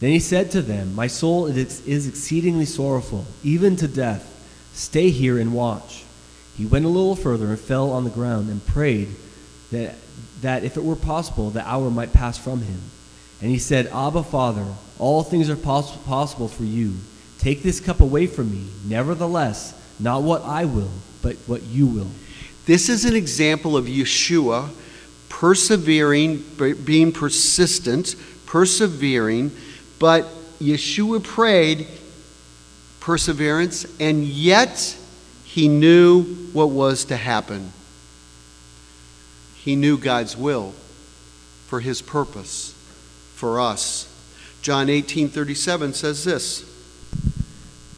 Then 0.00 0.10
he 0.10 0.18
said 0.18 0.50
to 0.52 0.62
them, 0.62 0.94
My 0.94 1.06
soul 1.06 1.46
is 1.46 2.08
exceedingly 2.08 2.64
sorrowful, 2.64 3.26
even 3.42 3.76
to 3.76 3.88
death. 3.88 4.34
Stay 4.72 5.10
here 5.10 5.38
and 5.38 5.52
watch. 5.52 6.04
He 6.58 6.66
went 6.66 6.84
a 6.84 6.88
little 6.88 7.14
further 7.14 7.46
and 7.46 7.58
fell 7.58 7.92
on 7.92 8.02
the 8.02 8.10
ground 8.10 8.50
and 8.50 8.64
prayed 8.66 9.08
that, 9.70 9.94
that 10.40 10.64
if 10.64 10.76
it 10.76 10.82
were 10.82 10.96
possible, 10.96 11.50
the 11.50 11.66
hour 11.66 11.88
might 11.88 12.12
pass 12.12 12.36
from 12.36 12.62
him. 12.62 12.80
And 13.40 13.48
he 13.48 13.58
said, 13.58 13.86
Abba, 13.86 14.24
Father, 14.24 14.66
all 14.98 15.22
things 15.22 15.48
are 15.48 15.56
poss- 15.56 15.96
possible 15.98 16.48
for 16.48 16.64
you. 16.64 16.96
Take 17.38 17.62
this 17.62 17.78
cup 17.78 18.00
away 18.00 18.26
from 18.26 18.50
me. 18.50 18.66
Nevertheless, 18.84 19.72
not 20.00 20.24
what 20.24 20.42
I 20.42 20.64
will, 20.64 20.90
but 21.22 21.36
what 21.46 21.62
you 21.62 21.86
will. 21.86 22.10
This 22.66 22.88
is 22.88 23.04
an 23.04 23.14
example 23.14 23.76
of 23.76 23.84
Yeshua 23.86 24.68
persevering, 25.28 26.44
being 26.84 27.12
persistent, 27.12 28.16
persevering, 28.46 29.52
but 30.00 30.24
Yeshua 30.58 31.22
prayed 31.22 31.86
perseverance, 32.98 33.86
and 34.00 34.24
yet 34.24 34.97
he 35.48 35.66
knew 35.66 36.24
what 36.52 36.68
was 36.68 37.06
to 37.06 37.16
happen. 37.16 37.72
He 39.56 39.76
knew 39.76 39.96
God's 39.96 40.36
will 40.36 40.72
for 41.66 41.80
his 41.80 42.02
purpose 42.02 42.74
for 43.34 43.58
us. 43.58 44.06
John 44.60 44.88
18:37 44.88 45.94
says 45.94 46.22
this. 46.22 46.64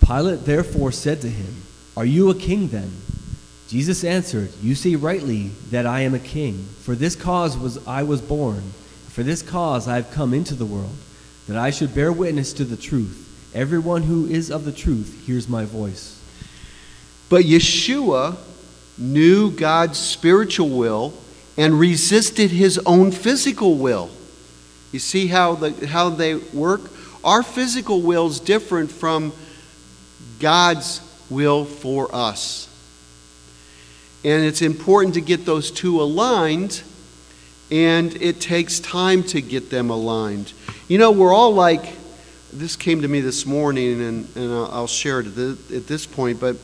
Pilate 0.01 0.45
therefore 0.45 0.93
said 0.93 1.21
to 1.23 1.29
him, 1.29 1.63
Are 1.97 2.05
you 2.05 2.31
a 2.31 2.37
king 2.37 2.69
then? 2.69 2.93
Jesus 3.67 4.05
answered, 4.05 4.53
You 4.63 4.77
say 4.77 4.95
rightly 4.95 5.49
that 5.71 5.87
I 5.87 6.03
am 6.03 6.15
a 6.15 6.21
king. 6.21 6.69
For 6.83 6.95
this 6.95 7.17
cause 7.17 7.59
was 7.59 7.85
I 7.85 8.05
was 8.05 8.21
born. 8.21 8.63
For 9.09 9.25
this 9.25 9.43
cause 9.43 9.89
I 9.89 9.97
have 9.97 10.13
come 10.13 10.33
into 10.35 10.55
the 10.55 10.67
world, 10.67 10.97
that 11.49 11.57
I 11.57 11.71
should 11.71 11.97
bear 11.97 12.13
witness 12.13 12.53
to 12.55 12.65
the 12.65 12.77
truth. 12.77 13.51
Everyone 13.55 14.05
who 14.05 14.27
is 14.27 14.51
of 14.51 14.65
the 14.65 14.73
truth 14.73 15.25
hears 15.27 15.49
my 15.49 15.65
voice. 15.65 16.20
But 17.31 17.45
Yeshua 17.45 18.37
knew 18.99 19.51
God's 19.51 19.99
spiritual 19.99 20.69
will 20.69 21.15
and 21.57 21.81
resisted 21.81 22.51
his 22.51 22.79
own 22.85 23.13
physical 23.13 23.79
will. 23.79 24.11
You 24.93 24.99
see 24.99 25.29
how, 25.29 25.55
the, 25.55 25.87
how 25.87 26.11
they 26.11 26.35
work? 26.35 26.83
Our 27.25 27.43
physical 27.43 28.03
will 28.03 28.27
is 28.27 28.41
different 28.41 28.91
from 28.91 29.33
God's 30.41 31.01
will 31.31 31.65
for 31.65 32.15
us. 32.15 32.67
And 34.25 34.45
it's 34.45 34.63
important 34.63 35.15
to 35.15 35.21
get 35.21 35.47
those 35.47 35.71
two 35.71 36.03
aligned, 36.03 36.83
and 37.71 38.15
it 38.21 38.41
takes 38.41 38.81
time 38.81 39.23
to 39.25 39.41
get 39.41 39.71
them 39.71 39.91
aligned. 39.91 40.53
You 40.89 40.99
know, 40.99 41.11
we're 41.11 41.33
all 41.33 41.55
like, 41.55 41.85
this 42.53 42.75
came 42.75 43.03
to 43.03 43.09
me 43.09 43.21
this 43.21 43.47
morning, 43.47 44.03
and, 44.03 44.37
and 44.37 44.53
I'll 44.53 44.87
share 44.89 45.21
it 45.21 45.27
at 45.27 45.87
this, 45.87 46.05
point, 46.05 46.41
but 46.41 46.57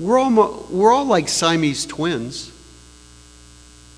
we're 0.00 0.18
all, 0.18 0.66
we're 0.70 0.92
all 0.92 1.04
like 1.04 1.28
Siamese 1.28 1.84
twins. 1.84 2.48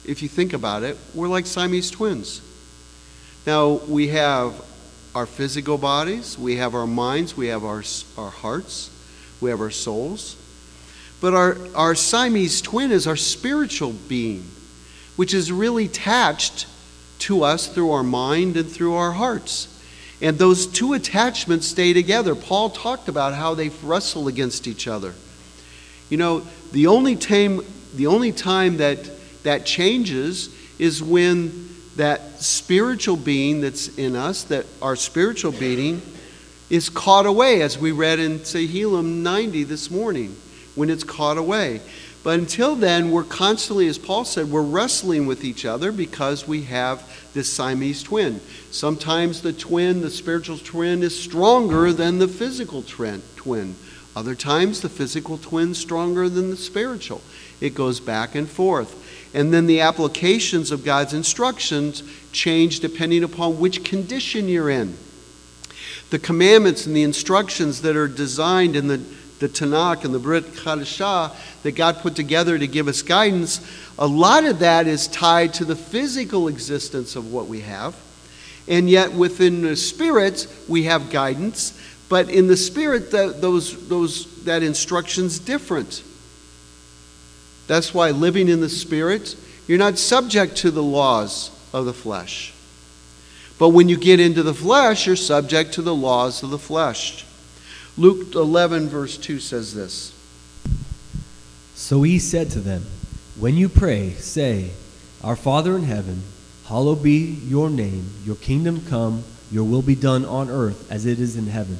If 0.04 0.20
you 0.20 0.28
think 0.28 0.52
about 0.52 0.82
it, 0.82 0.98
we're 1.14 1.28
like 1.28 1.46
Siamese 1.46 1.90
twins. 1.90 2.42
Now, 3.46 3.80
we 3.88 4.08
have 4.08 4.54
our 5.14 5.26
physical 5.26 5.78
bodies, 5.78 6.36
we 6.36 6.56
have 6.56 6.74
our 6.74 6.86
minds, 6.86 7.36
we 7.36 7.48
have 7.48 7.64
our, 7.64 7.84
our 8.18 8.30
hearts, 8.30 8.90
we 9.40 9.50
have 9.50 9.60
our 9.60 9.70
souls. 9.70 10.36
But 11.20 11.34
our, 11.34 11.56
our 11.76 11.94
Siamese 11.94 12.60
twin 12.60 12.90
is 12.90 13.06
our 13.06 13.16
spiritual 13.16 13.92
being, 13.92 14.44
which 15.14 15.32
is 15.32 15.52
really 15.52 15.84
attached 15.84 16.66
to 17.20 17.44
us 17.44 17.68
through 17.68 17.92
our 17.92 18.02
mind 18.02 18.56
and 18.56 18.68
through 18.68 18.94
our 18.94 19.12
hearts. 19.12 19.68
And 20.20 20.38
those 20.38 20.66
two 20.66 20.94
attachments 20.94 21.68
stay 21.68 21.92
together. 21.92 22.34
Paul 22.34 22.70
talked 22.70 23.08
about 23.08 23.34
how 23.34 23.54
they 23.54 23.68
wrestle 23.68 24.26
against 24.26 24.66
each 24.66 24.88
other. 24.88 25.14
You 26.12 26.18
know, 26.18 26.42
the 26.72 26.88
only 26.88 27.16
time, 27.16 27.62
the 27.94 28.08
only 28.08 28.32
time 28.32 28.76
that 28.76 28.98
that 29.44 29.64
changes 29.64 30.54
is 30.78 31.02
when 31.02 31.70
that 31.96 32.42
spiritual 32.42 33.16
being 33.16 33.62
that's 33.62 33.96
in 33.96 34.14
us, 34.14 34.44
that 34.44 34.66
our 34.82 34.94
spiritual 34.94 35.52
being, 35.52 36.02
is 36.68 36.90
caught 36.90 37.24
away, 37.24 37.62
as 37.62 37.78
we 37.78 37.92
read 37.92 38.18
in 38.18 38.40
Tehillim 38.40 39.22
90 39.22 39.64
this 39.64 39.90
morning. 39.90 40.36
when 40.74 40.90
it's 40.90 41.04
caught 41.04 41.38
away. 41.38 41.80
But 42.22 42.38
until 42.38 42.76
then, 42.76 43.10
we're 43.10 43.24
constantly, 43.24 43.88
as 43.88 43.96
Paul 43.96 44.26
said, 44.26 44.50
we're 44.50 44.62
wrestling 44.62 45.24
with 45.24 45.44
each 45.44 45.64
other 45.64 45.92
because 45.92 46.46
we 46.46 46.64
have 46.64 47.02
this 47.32 47.50
Siamese 47.50 48.02
twin. 48.02 48.40
Sometimes 48.70 49.40
the 49.40 49.52
twin, 49.54 50.02
the 50.02 50.10
spiritual 50.10 50.58
twin, 50.58 51.02
is 51.02 51.18
stronger 51.18 51.90
than 51.90 52.18
the 52.18 52.28
physical 52.28 52.82
twin. 52.82 53.76
Other 54.14 54.34
times, 54.34 54.80
the 54.80 54.88
physical 54.88 55.38
twin's 55.38 55.78
stronger 55.78 56.28
than 56.28 56.50
the 56.50 56.56
spiritual. 56.56 57.22
It 57.60 57.74
goes 57.74 57.98
back 58.00 58.34
and 58.34 58.48
forth. 58.48 58.98
And 59.34 59.52
then 59.52 59.66
the 59.66 59.80
applications 59.80 60.70
of 60.70 60.84
God's 60.84 61.14
instructions 61.14 62.02
change 62.32 62.80
depending 62.80 63.24
upon 63.24 63.58
which 63.58 63.84
condition 63.84 64.48
you're 64.48 64.68
in. 64.68 64.96
The 66.10 66.18
commandments 66.18 66.86
and 66.86 66.94
the 66.94 67.02
instructions 67.02 67.80
that 67.82 67.96
are 67.96 68.08
designed 68.08 68.76
in 68.76 68.88
the, 68.88 68.98
the 69.38 69.48
Tanakh 69.48 70.04
and 70.04 70.12
the 70.12 70.18
Brit 70.18 70.44
Chadashah 70.44 71.34
that 71.62 71.72
God 71.72 71.98
put 71.98 72.14
together 72.14 72.58
to 72.58 72.66
give 72.66 72.88
us 72.88 73.00
guidance, 73.00 73.66
a 73.98 74.06
lot 74.06 74.44
of 74.44 74.58
that 74.58 74.86
is 74.86 75.06
tied 75.08 75.54
to 75.54 75.64
the 75.64 75.76
physical 75.76 76.48
existence 76.48 77.16
of 77.16 77.32
what 77.32 77.46
we 77.46 77.60
have. 77.60 77.96
And 78.68 78.88
yet 78.88 79.12
within 79.12 79.62
the 79.62 79.74
spirits, 79.74 80.46
we 80.68 80.84
have 80.84 81.10
guidance. 81.10 81.78
But 82.12 82.28
in 82.28 82.46
the 82.46 82.58
spirit, 82.58 83.10
that, 83.12 83.40
those, 83.40 83.88
those, 83.88 84.44
that 84.44 84.62
instruction's 84.62 85.38
different. 85.38 86.02
That's 87.68 87.94
why 87.94 88.10
living 88.10 88.50
in 88.50 88.60
the 88.60 88.68
Spirit, 88.68 89.34
you're 89.66 89.78
not 89.78 89.96
subject 89.96 90.56
to 90.56 90.70
the 90.70 90.82
laws 90.82 91.50
of 91.72 91.86
the 91.86 91.94
flesh. 91.94 92.52
But 93.58 93.70
when 93.70 93.88
you 93.88 93.96
get 93.96 94.20
into 94.20 94.42
the 94.42 94.52
flesh, 94.52 95.06
you're 95.06 95.16
subject 95.16 95.72
to 95.72 95.80
the 95.80 95.94
laws 95.94 96.42
of 96.42 96.50
the 96.50 96.58
flesh. 96.58 97.24
Luke 97.96 98.34
11, 98.34 98.90
verse 98.90 99.16
2 99.16 99.40
says 99.40 99.74
this 99.74 100.12
So 101.74 102.02
he 102.02 102.18
said 102.18 102.50
to 102.50 102.60
them, 102.60 102.84
When 103.40 103.56
you 103.56 103.70
pray, 103.70 104.10
say, 104.16 104.72
Our 105.24 105.34
Father 105.34 105.78
in 105.78 105.84
heaven, 105.84 106.24
hallowed 106.66 107.02
be 107.02 107.38
your 107.46 107.70
name, 107.70 108.10
your 108.22 108.36
kingdom 108.36 108.84
come, 108.84 109.24
your 109.50 109.64
will 109.64 109.80
be 109.80 109.94
done 109.94 110.26
on 110.26 110.50
earth 110.50 110.92
as 110.92 111.06
it 111.06 111.18
is 111.18 111.36
in 111.36 111.46
heaven. 111.46 111.78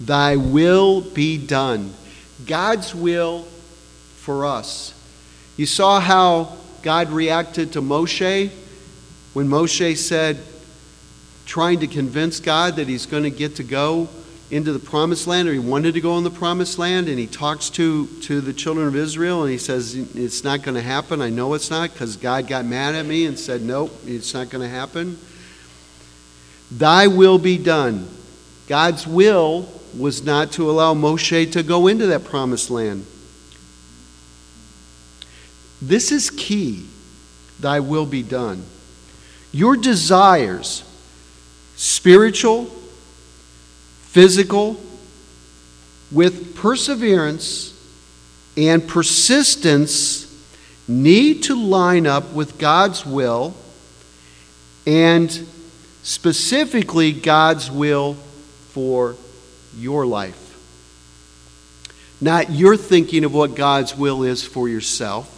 Thy 0.00 0.36
will 0.36 1.00
be 1.00 1.38
done. 1.38 1.94
God's 2.46 2.94
will 2.94 3.42
for 4.16 4.44
us. 4.44 4.92
You 5.56 5.66
saw 5.66 6.00
how 6.00 6.56
God 6.82 7.10
reacted 7.10 7.72
to 7.72 7.82
Moshe 7.82 8.50
when 9.32 9.48
Moshe 9.48 9.96
said, 9.96 10.38
trying 11.46 11.80
to 11.80 11.86
convince 11.86 12.40
God 12.40 12.76
that 12.76 12.88
he's 12.88 13.06
going 13.06 13.22
to 13.24 13.30
get 13.30 13.56
to 13.56 13.62
go 13.62 14.08
into 14.50 14.72
the 14.72 14.78
promised 14.78 15.26
land, 15.26 15.48
or 15.48 15.52
he 15.52 15.58
wanted 15.58 15.94
to 15.94 16.00
go 16.00 16.16
in 16.18 16.24
the 16.24 16.30
promised 16.30 16.78
land, 16.78 17.08
and 17.08 17.18
he 17.18 17.26
talks 17.26 17.70
to, 17.70 18.06
to 18.22 18.40
the 18.40 18.52
children 18.52 18.86
of 18.86 18.94
Israel 18.94 19.42
and 19.42 19.50
he 19.50 19.58
says, 19.58 19.94
It's 19.94 20.44
not 20.44 20.62
going 20.62 20.74
to 20.74 20.82
happen. 20.82 21.20
I 21.20 21.30
know 21.30 21.54
it's 21.54 21.70
not 21.70 21.92
because 21.92 22.16
God 22.16 22.46
got 22.46 22.64
mad 22.64 22.94
at 22.94 23.06
me 23.06 23.26
and 23.26 23.38
said, 23.38 23.62
Nope, 23.62 23.92
it's 24.06 24.34
not 24.34 24.50
going 24.50 24.62
to 24.62 24.68
happen. 24.68 25.18
Thy 26.70 27.06
will 27.06 27.38
be 27.38 27.58
done. 27.58 28.08
God's 28.66 29.06
will 29.06 29.68
was 29.98 30.24
not 30.24 30.52
to 30.52 30.70
allow 30.70 30.94
Moshe 30.94 31.52
to 31.52 31.62
go 31.62 31.86
into 31.86 32.06
that 32.06 32.24
promised 32.24 32.70
land. 32.70 33.06
This 35.80 36.12
is 36.12 36.30
key. 36.30 36.86
Thy 37.60 37.80
will 37.80 38.06
be 38.06 38.22
done. 38.22 38.64
Your 39.52 39.76
desires, 39.76 40.82
spiritual, 41.76 42.64
physical, 44.02 44.80
with 46.10 46.56
perseverance 46.56 47.72
and 48.56 48.86
persistence, 48.86 50.24
need 50.86 51.42
to 51.44 51.54
line 51.54 52.06
up 52.06 52.32
with 52.32 52.58
God's 52.58 53.06
will 53.06 53.54
and 54.86 55.46
specifically 56.02 57.12
God's 57.12 57.70
will 57.70 58.14
for 58.14 59.16
your 59.78 60.06
life. 60.06 60.40
Not 62.20 62.50
your 62.50 62.76
thinking 62.76 63.24
of 63.24 63.34
what 63.34 63.54
God's 63.54 63.96
will 63.96 64.22
is 64.22 64.42
for 64.42 64.68
yourself, 64.68 65.30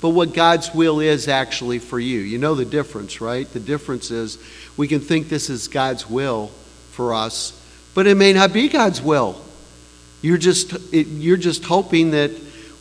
but 0.00 0.10
what 0.10 0.34
God's 0.34 0.74
will 0.74 1.00
is 1.00 1.28
actually 1.28 1.78
for 1.78 1.98
you. 1.98 2.20
You 2.20 2.38
know 2.38 2.54
the 2.54 2.64
difference, 2.64 3.20
right? 3.20 3.50
The 3.50 3.60
difference 3.60 4.10
is 4.10 4.38
we 4.76 4.88
can 4.88 5.00
think 5.00 5.28
this 5.28 5.48
is 5.48 5.68
God's 5.68 6.08
will 6.08 6.48
for 6.92 7.14
us, 7.14 7.60
but 7.94 8.06
it 8.06 8.16
may 8.16 8.32
not 8.32 8.52
be 8.52 8.68
God's 8.68 9.00
will. 9.00 9.40
You're 10.20 10.38
just, 10.38 10.72
it, 10.92 11.06
you're 11.06 11.36
just 11.36 11.64
hoping 11.64 12.10
that 12.12 12.30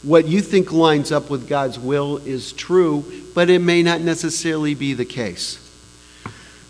what 0.01 0.27
you 0.27 0.41
think 0.41 0.71
lines 0.71 1.11
up 1.11 1.29
with 1.29 1.47
God's 1.47 1.79
will 1.79 2.17
is 2.17 2.51
true, 2.53 3.05
but 3.33 3.49
it 3.49 3.59
may 3.59 3.83
not 3.83 4.01
necessarily 4.01 4.75
be 4.75 4.93
the 4.93 5.05
case. 5.05 5.59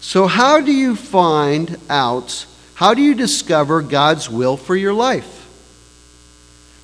So, 0.02 0.28
how 0.28 0.62
do 0.62 0.72
you 0.72 0.96
find 0.96 1.78
out, 1.90 2.46
how 2.84 2.94
do 2.94 3.02
you 3.02 3.16
discover 3.16 3.82
God's 3.82 4.30
will 4.30 4.58
for 4.58 4.76
your 4.76 4.94
life? 4.94 5.48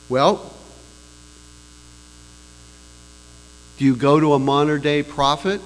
Well, 0.07 0.49
Do 3.77 3.83
you 3.83 3.97
go 3.97 4.17
to 4.17 4.33
a 4.33 4.39
modern 4.39 4.79
day 4.79 5.03
prophet? 5.03 5.59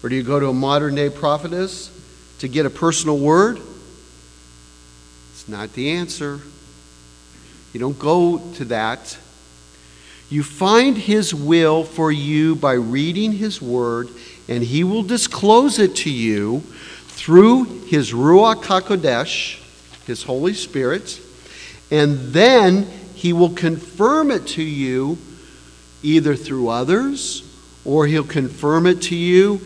Or 0.00 0.08
do 0.08 0.14
you 0.14 0.22
go 0.22 0.38
to 0.38 0.48
a 0.48 0.54
modern 0.54 0.94
day 0.94 1.10
prophetess 1.10 1.90
to 2.38 2.46
get 2.46 2.66
a 2.66 2.70
personal 2.70 3.18
word? 3.18 3.60
It's 5.32 5.48
not 5.48 5.72
the 5.72 5.90
answer. 5.90 6.40
You 7.72 7.80
don't 7.80 7.98
go 7.98 8.38
to 8.54 8.64
that. 8.66 9.18
You 10.30 10.44
find 10.44 10.96
His 10.96 11.34
will 11.34 11.82
for 11.82 12.12
you 12.12 12.54
by 12.54 12.74
reading 12.74 13.32
His 13.32 13.60
Word, 13.60 14.08
and 14.48 14.62
He 14.62 14.84
will 14.84 15.02
disclose 15.02 15.80
it 15.80 15.96
to 15.96 16.10
you 16.10 16.62
through 17.14 17.64
His 17.86 18.12
Ruach 18.12 18.62
HaKodesh, 18.64 19.60
His 20.06 20.24
Holy 20.24 20.52
Spirit, 20.52 21.20
and 21.90 22.18
then 22.32 22.86
He 23.14 23.32
will 23.32 23.50
confirm 23.50 24.30
it 24.30 24.46
to 24.48 24.62
you 24.62 25.16
either 26.02 26.34
through 26.34 26.68
others 26.68 27.42
or 27.84 28.06
He'll 28.06 28.24
confirm 28.24 28.86
it 28.86 29.02
to 29.02 29.16
you 29.16 29.60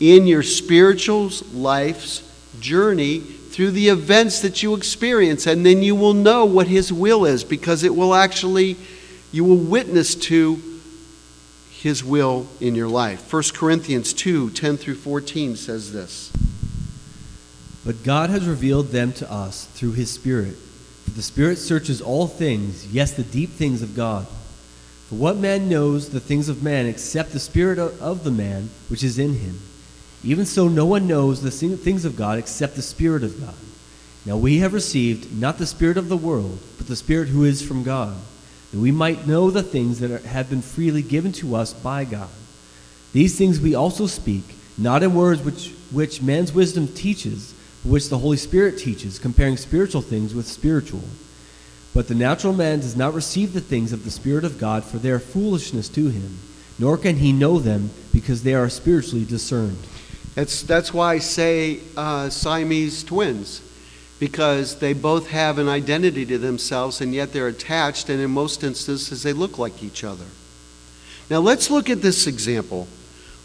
in 0.00 0.26
your 0.26 0.42
spiritual 0.42 1.30
life's 1.52 2.22
journey 2.60 3.20
through 3.20 3.70
the 3.70 3.88
events 3.88 4.40
that 4.42 4.62
you 4.62 4.74
experience. 4.74 5.46
And 5.46 5.64
then 5.64 5.82
you 5.82 5.94
will 5.94 6.14
know 6.14 6.44
what 6.44 6.66
His 6.66 6.92
will 6.92 7.24
is 7.24 7.44
because 7.44 7.84
it 7.84 7.94
will 7.94 8.14
actually, 8.14 8.76
you 9.32 9.44
will 9.44 9.56
witness 9.56 10.14
to 10.14 10.60
His 11.70 12.04
will 12.04 12.46
in 12.60 12.74
your 12.74 12.88
life. 12.88 13.32
1 13.32 13.42
Corinthians 13.54 14.12
2 14.12 14.50
10 14.50 14.76
through 14.76 14.96
14 14.96 15.56
says 15.56 15.92
this. 15.92 16.32
But 17.88 18.02
God 18.02 18.28
has 18.28 18.46
revealed 18.46 18.88
them 18.88 19.14
to 19.14 19.32
us 19.32 19.64
through 19.64 19.92
His 19.92 20.10
Spirit. 20.10 20.56
For 21.04 21.10
the 21.12 21.22
Spirit 21.22 21.56
searches 21.56 22.02
all 22.02 22.26
things, 22.26 22.86
yes, 22.88 23.12
the 23.12 23.22
deep 23.22 23.48
things 23.48 23.80
of 23.80 23.96
God. 23.96 24.26
For 25.08 25.14
what 25.14 25.38
man 25.38 25.70
knows 25.70 26.10
the 26.10 26.20
things 26.20 26.50
of 26.50 26.62
man 26.62 26.84
except 26.84 27.32
the 27.32 27.40
spirit 27.40 27.78
of 27.78 28.24
the 28.24 28.30
man 28.30 28.68
which 28.88 29.02
is 29.02 29.18
in 29.18 29.36
him? 29.36 29.60
Even 30.22 30.44
so, 30.44 30.68
no 30.68 30.84
one 30.84 31.06
knows 31.06 31.40
the 31.40 31.50
things 31.50 32.04
of 32.04 32.14
God 32.14 32.38
except 32.38 32.76
the 32.76 32.82
Spirit 32.82 33.24
of 33.24 33.40
God. 33.40 33.54
Now 34.26 34.36
we 34.36 34.58
have 34.58 34.74
received 34.74 35.34
not 35.40 35.56
the 35.56 35.64
Spirit 35.64 35.96
of 35.96 36.10
the 36.10 36.16
world, 36.18 36.58
but 36.76 36.88
the 36.88 36.94
Spirit 36.94 37.28
who 37.28 37.44
is 37.44 37.62
from 37.62 37.84
God, 37.84 38.18
that 38.70 38.80
we 38.80 38.92
might 38.92 39.26
know 39.26 39.50
the 39.50 39.62
things 39.62 40.00
that 40.00 40.10
are, 40.10 40.28
have 40.28 40.50
been 40.50 40.60
freely 40.60 41.00
given 41.00 41.32
to 41.32 41.56
us 41.56 41.72
by 41.72 42.04
God. 42.04 42.28
These 43.14 43.38
things 43.38 43.58
we 43.58 43.74
also 43.74 44.06
speak, 44.06 44.44
not 44.76 45.02
in 45.02 45.14
words 45.14 45.40
which, 45.40 45.72
which 45.90 46.20
man's 46.20 46.52
wisdom 46.52 46.86
teaches, 46.88 47.54
which 47.84 48.08
the 48.08 48.18
Holy 48.18 48.36
Spirit 48.36 48.78
teaches, 48.78 49.18
comparing 49.18 49.56
spiritual 49.56 50.02
things 50.02 50.34
with 50.34 50.46
spiritual. 50.46 51.04
But 51.94 52.08
the 52.08 52.14
natural 52.14 52.52
man 52.52 52.80
does 52.80 52.96
not 52.96 53.14
receive 53.14 53.52
the 53.52 53.60
things 53.60 53.92
of 53.92 54.04
the 54.04 54.10
Spirit 54.10 54.44
of 54.44 54.58
God, 54.58 54.84
for 54.84 54.98
they 54.98 55.10
are 55.10 55.18
foolishness 55.18 55.88
to 55.90 56.08
him, 56.08 56.38
nor 56.78 56.98
can 56.98 57.16
he 57.16 57.32
know 57.32 57.58
them 57.58 57.90
because 58.12 58.42
they 58.42 58.54
are 58.54 58.68
spiritually 58.68 59.24
discerned. 59.24 59.78
That's, 60.34 60.62
that's 60.62 60.94
why 60.94 61.14
I 61.14 61.18
say 61.18 61.80
uh, 61.96 62.28
Siamese 62.28 63.02
twins, 63.02 63.62
because 64.20 64.78
they 64.78 64.92
both 64.92 65.30
have 65.30 65.58
an 65.58 65.68
identity 65.68 66.24
to 66.26 66.38
themselves, 66.38 67.00
and 67.00 67.14
yet 67.14 67.32
they're 67.32 67.48
attached, 67.48 68.08
and 68.08 68.20
in 68.20 68.30
most 68.30 68.62
instances, 68.62 69.22
they 69.22 69.32
look 69.32 69.58
like 69.58 69.82
each 69.82 70.04
other. 70.04 70.26
Now, 71.30 71.40
let's 71.40 71.70
look 71.70 71.90
at 71.90 72.02
this 72.02 72.26
example. 72.26 72.86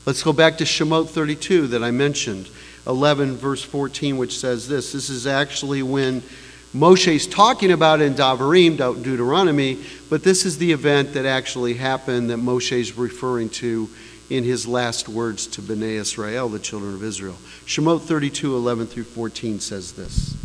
Let's 0.06 0.22
go 0.22 0.34
back 0.34 0.58
to 0.58 0.63
Shemot 0.63 1.10
32 1.10 1.67
that 1.67 1.84
I 1.84 1.91
mentioned, 1.91 2.50
11, 2.88 3.38
verse 3.38 3.63
14, 3.63 4.17
which 4.17 4.38
says 4.38 4.67
this. 4.67 4.91
This 4.91 5.10
is 5.10 5.26
actually 5.26 5.84
when 5.84 6.22
Moshe's 6.74 7.28
talking 7.28 7.72
about 7.72 8.02
in 8.02 8.15
Davarim, 8.15 8.78
Deuteronomy, 8.78 9.84
but 10.10 10.24
this 10.24 10.46
is 10.46 10.58
the 10.58 10.72
event 10.72 11.13
that 11.13 11.26
actually 11.26 11.76
happened 11.76 12.30
that 12.30 12.38
Moshe's 12.38 12.98
referring 12.98 13.50
to 13.50 13.88
in 14.30 14.43
his 14.43 14.67
last 14.67 15.08
words 15.08 15.46
to 15.48 15.62
Bnei 15.62 15.96
Israel, 16.00 16.50
the 16.50 16.60
children 16.60 16.96
of 16.96 17.04
Israel. 17.04 17.38
Shemot 17.65 18.02
32, 18.02 18.56
11 18.56 18.88
through 18.88 19.04
14 19.04 19.60
says 19.60 19.93
this. 19.93 20.36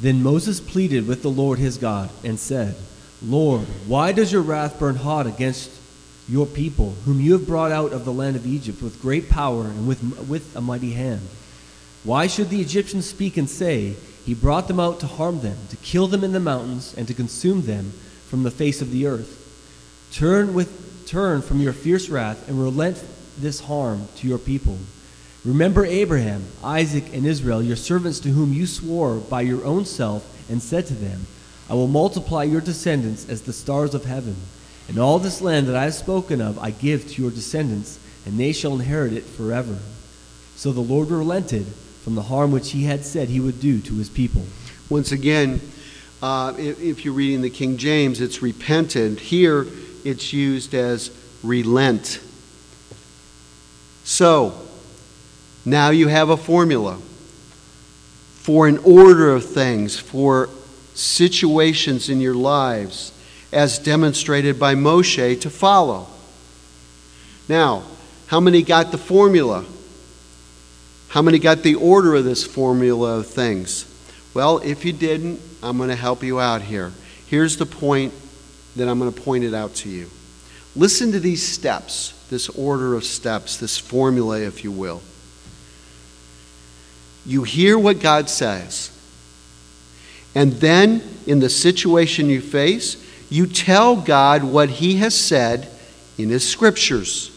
Then 0.00 0.22
Moses 0.22 0.60
pleaded 0.60 1.06
with 1.06 1.22
the 1.22 1.30
Lord 1.30 1.58
his 1.58 1.78
God 1.78 2.10
and 2.24 2.38
said, 2.38 2.74
Lord, 3.22 3.66
why 3.86 4.12
does 4.12 4.32
your 4.32 4.42
wrath 4.42 4.78
burn 4.78 4.96
hot 4.96 5.26
against 5.26 5.70
your 6.28 6.46
people, 6.46 6.96
whom 7.04 7.20
you 7.20 7.32
have 7.32 7.46
brought 7.46 7.70
out 7.70 7.92
of 7.92 8.04
the 8.04 8.12
land 8.12 8.34
of 8.36 8.46
Egypt 8.46 8.82
with 8.82 9.00
great 9.00 9.30
power 9.30 9.64
and 9.64 9.86
with, 9.86 10.02
with 10.28 10.54
a 10.56 10.60
mighty 10.60 10.92
hand? 10.92 11.20
Why 12.06 12.28
should 12.28 12.50
the 12.50 12.60
Egyptians 12.60 13.04
speak 13.04 13.36
and 13.36 13.50
say, 13.50 13.96
He 14.24 14.32
brought 14.32 14.68
them 14.68 14.78
out 14.78 15.00
to 15.00 15.08
harm 15.08 15.40
them, 15.40 15.58
to 15.70 15.76
kill 15.78 16.06
them 16.06 16.22
in 16.22 16.30
the 16.30 16.38
mountains, 16.38 16.94
and 16.96 17.08
to 17.08 17.14
consume 17.14 17.62
them 17.62 17.90
from 18.28 18.44
the 18.44 18.50
face 18.52 18.80
of 18.80 18.92
the 18.92 19.06
earth? 19.06 19.42
Turn, 20.12 20.54
with, 20.54 21.08
turn 21.08 21.42
from 21.42 21.60
your 21.60 21.72
fierce 21.72 22.08
wrath 22.08 22.48
and 22.48 22.62
relent 22.62 23.02
this 23.36 23.58
harm 23.58 24.06
to 24.18 24.28
your 24.28 24.38
people. 24.38 24.78
Remember 25.44 25.84
Abraham, 25.84 26.44
Isaac, 26.62 27.12
and 27.12 27.26
Israel, 27.26 27.60
your 27.60 27.74
servants 27.74 28.20
to 28.20 28.28
whom 28.28 28.52
you 28.52 28.68
swore 28.68 29.16
by 29.16 29.40
your 29.40 29.64
own 29.64 29.84
self, 29.84 30.32
and 30.48 30.62
said 30.62 30.86
to 30.86 30.94
them, 30.94 31.26
I 31.68 31.74
will 31.74 31.88
multiply 31.88 32.44
your 32.44 32.60
descendants 32.60 33.28
as 33.28 33.42
the 33.42 33.52
stars 33.52 33.94
of 33.94 34.04
heaven. 34.04 34.36
And 34.88 34.96
all 34.98 35.18
this 35.18 35.40
land 35.40 35.66
that 35.66 35.74
I 35.74 35.82
have 35.82 35.94
spoken 35.94 36.40
of 36.40 36.56
I 36.60 36.70
give 36.70 37.08
to 37.08 37.22
your 37.22 37.32
descendants, 37.32 37.98
and 38.24 38.38
they 38.38 38.52
shall 38.52 38.74
inherit 38.74 39.12
it 39.12 39.24
forever. 39.24 39.76
So 40.54 40.70
the 40.70 40.80
Lord 40.80 41.10
relented 41.10 41.66
from 42.06 42.14
the 42.14 42.22
harm 42.22 42.52
which 42.52 42.70
he 42.70 42.84
had 42.84 43.04
said 43.04 43.28
he 43.28 43.40
would 43.40 43.58
do 43.58 43.80
to 43.80 43.94
his 43.94 44.08
people. 44.08 44.46
Once 44.88 45.10
again, 45.10 45.60
uh, 46.22 46.54
if, 46.56 46.80
if 46.80 47.04
you're 47.04 47.12
reading 47.12 47.42
the 47.42 47.50
King 47.50 47.76
James, 47.76 48.20
it's 48.20 48.40
repented. 48.40 49.18
Here, 49.18 49.66
it's 50.04 50.32
used 50.32 50.72
as 50.72 51.10
relent. 51.42 52.20
So, 54.04 54.54
now 55.64 55.90
you 55.90 56.06
have 56.06 56.28
a 56.28 56.36
formula 56.36 56.96
for 58.36 58.68
an 58.68 58.78
order 58.84 59.32
of 59.32 59.44
things, 59.44 59.98
for 59.98 60.48
situations 60.94 62.08
in 62.08 62.20
your 62.20 62.36
lives, 62.36 63.10
as 63.52 63.80
demonstrated 63.80 64.60
by 64.60 64.76
Moshe, 64.76 65.40
to 65.40 65.50
follow. 65.50 66.06
Now, 67.48 67.82
how 68.28 68.38
many 68.38 68.62
got 68.62 68.92
the 68.92 68.98
formula? 68.98 69.64
How 71.16 71.22
many 71.22 71.38
got 71.38 71.62
the 71.62 71.76
order 71.76 72.14
of 72.14 72.26
this 72.26 72.44
formula 72.44 73.20
of 73.20 73.26
things? 73.26 73.86
Well, 74.34 74.58
if 74.58 74.84
you 74.84 74.92
didn't, 74.92 75.40
I'm 75.62 75.78
going 75.78 75.88
to 75.88 75.96
help 75.96 76.22
you 76.22 76.38
out 76.38 76.60
here. 76.60 76.92
Here's 77.26 77.56
the 77.56 77.64
point 77.64 78.12
that 78.76 78.86
I'm 78.86 78.98
going 78.98 79.10
to 79.10 79.18
point 79.22 79.42
it 79.42 79.54
out 79.54 79.74
to 79.76 79.88
you. 79.88 80.10
Listen 80.74 81.12
to 81.12 81.18
these 81.18 81.42
steps, 81.42 82.12
this 82.28 82.50
order 82.50 82.94
of 82.94 83.02
steps, 83.02 83.56
this 83.56 83.78
formula, 83.78 84.40
if 84.40 84.62
you 84.62 84.70
will. 84.70 85.00
You 87.24 87.44
hear 87.44 87.78
what 87.78 88.00
God 88.00 88.28
says. 88.28 88.90
And 90.34 90.52
then, 90.52 91.02
in 91.26 91.40
the 91.40 91.48
situation 91.48 92.28
you 92.28 92.42
face, 92.42 93.02
you 93.30 93.46
tell 93.46 93.96
God 93.96 94.44
what 94.44 94.68
He 94.68 94.96
has 94.96 95.18
said 95.18 95.66
in 96.18 96.28
His 96.28 96.46
scriptures. 96.46 97.30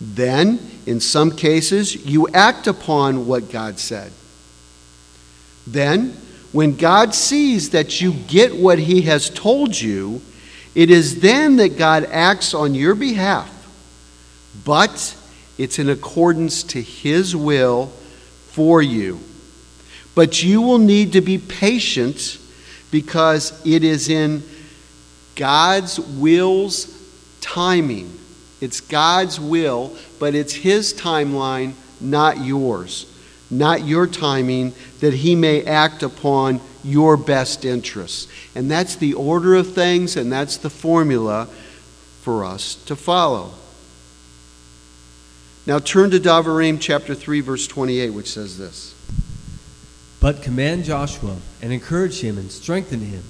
Then, 0.00 0.58
in 0.84 1.00
some 1.00 1.30
cases, 1.30 2.06
you 2.06 2.28
act 2.28 2.66
upon 2.66 3.26
what 3.26 3.50
God 3.50 3.78
said. 3.78 4.12
Then, 5.66 6.16
when 6.52 6.76
God 6.76 7.14
sees 7.14 7.70
that 7.70 8.00
you 8.00 8.12
get 8.12 8.56
what 8.56 8.78
He 8.78 9.02
has 9.02 9.30
told 9.30 9.78
you, 9.78 10.20
it 10.74 10.90
is 10.90 11.20
then 11.20 11.56
that 11.56 11.78
God 11.78 12.04
acts 12.10 12.54
on 12.54 12.74
your 12.74 12.94
behalf. 12.94 13.52
But 14.64 15.16
it's 15.58 15.78
in 15.78 15.88
accordance 15.88 16.62
to 16.64 16.82
His 16.82 17.34
will 17.34 17.86
for 18.48 18.82
you. 18.82 19.20
But 20.14 20.42
you 20.42 20.62
will 20.62 20.78
need 20.78 21.12
to 21.12 21.20
be 21.20 21.38
patient 21.38 22.38
because 22.90 23.64
it 23.66 23.84
is 23.84 24.08
in 24.08 24.42
God's 25.34 26.00
will's 26.00 26.94
timing. 27.40 28.18
It's 28.60 28.80
God's 28.80 29.38
will, 29.38 29.96
but 30.18 30.34
it's 30.34 30.54
His 30.54 30.94
timeline, 30.94 31.74
not 32.00 32.44
yours. 32.44 33.12
Not 33.50 33.84
your 33.84 34.06
timing, 34.06 34.72
that 35.00 35.14
He 35.14 35.34
may 35.34 35.62
act 35.64 36.02
upon 36.02 36.60
your 36.82 37.16
best 37.16 37.64
interests. 37.64 38.28
And 38.54 38.70
that's 38.70 38.96
the 38.96 39.14
order 39.14 39.54
of 39.54 39.74
things, 39.74 40.16
and 40.16 40.32
that's 40.32 40.56
the 40.56 40.70
formula 40.70 41.46
for 42.22 42.44
us 42.44 42.74
to 42.86 42.96
follow. 42.96 43.52
Now 45.66 45.78
turn 45.78 46.10
to 46.10 46.20
Davarim 46.20 46.80
chapter 46.80 47.14
3, 47.14 47.40
verse 47.40 47.66
28, 47.66 48.10
which 48.10 48.30
says 48.30 48.56
this. 48.56 48.94
But 50.20 50.42
command 50.42 50.84
Joshua, 50.84 51.36
and 51.60 51.72
encourage 51.72 52.20
him, 52.20 52.38
and 52.38 52.50
strengthen 52.50 53.00
him. 53.00 53.22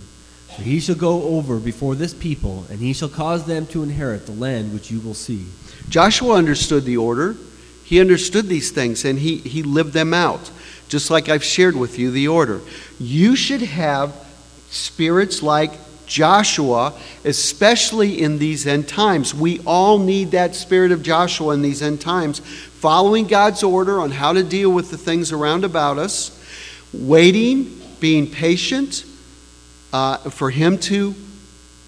For 0.57 0.63
he 0.63 0.81
shall 0.81 0.95
go 0.95 1.23
over 1.25 1.59
before 1.59 1.95
this 1.95 2.15
people, 2.15 2.65
and 2.71 2.79
he 2.79 2.95
shall 2.95 3.11
cause 3.11 3.45
them 3.45 3.67
to 3.69 3.83
inherit 3.83 4.25
the 4.25 4.33
land 4.33 4.73
which 4.73 4.91
you 4.91 5.01
will 5.01 5.15
see. 5.15 5.45
Joshua 5.91 6.35
understood 6.35 6.85
the 6.85 6.97
order. 6.97 7.37
He 7.85 8.01
understood 8.01 8.47
these 8.47 8.71
things, 8.71 9.05
and 9.05 9.19
he, 9.19 9.37
he 9.37 9.63
lived 9.63 9.93
them 9.93 10.15
out, 10.15 10.51
just 10.89 11.11
like 11.11 11.29
I've 11.29 11.45
shared 11.45 11.77
with 11.77 11.99
you 11.99 12.11
the 12.11 12.29
order. 12.29 12.63
You 12.99 13.37
should 13.37 13.61
have 13.61 14.15
spirits 14.71 15.43
like 15.43 15.73
Joshua, 16.07 16.95
especially 17.27 18.23
in 18.23 18.39
these 18.39 18.67
end 18.67 18.89
times. 18.89 19.35
We 19.35 19.61
all 19.67 19.99
need 19.99 20.31
that 20.31 20.55
spirit 20.55 20.91
of 20.91 21.03
Joshua 21.03 21.53
in 21.53 21.61
these 21.61 21.83
end 21.83 22.01
times, 22.01 22.39
following 22.39 23.27
God's 23.27 23.63
order 23.63 24.01
on 24.01 24.11
how 24.11 24.33
to 24.33 24.43
deal 24.43 24.71
with 24.71 24.91
the 24.91 24.97
things 24.97 25.33
around 25.33 25.67
about 25.67 25.99
us 25.99 26.33
waiting, 26.95 27.79
being 28.01 28.31
patient 28.31 29.05
uh, 29.93 30.19
for 30.31 30.51
Him 30.51 30.79
to 30.79 31.15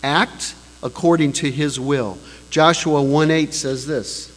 act 0.03 0.55
according 0.83 1.33
to 1.35 1.51
His 1.51 1.79
will. 1.79 2.19
Joshua 2.51 3.03
1 3.03 3.31
8 3.31 3.55
says 3.55 3.87
this 3.87 4.29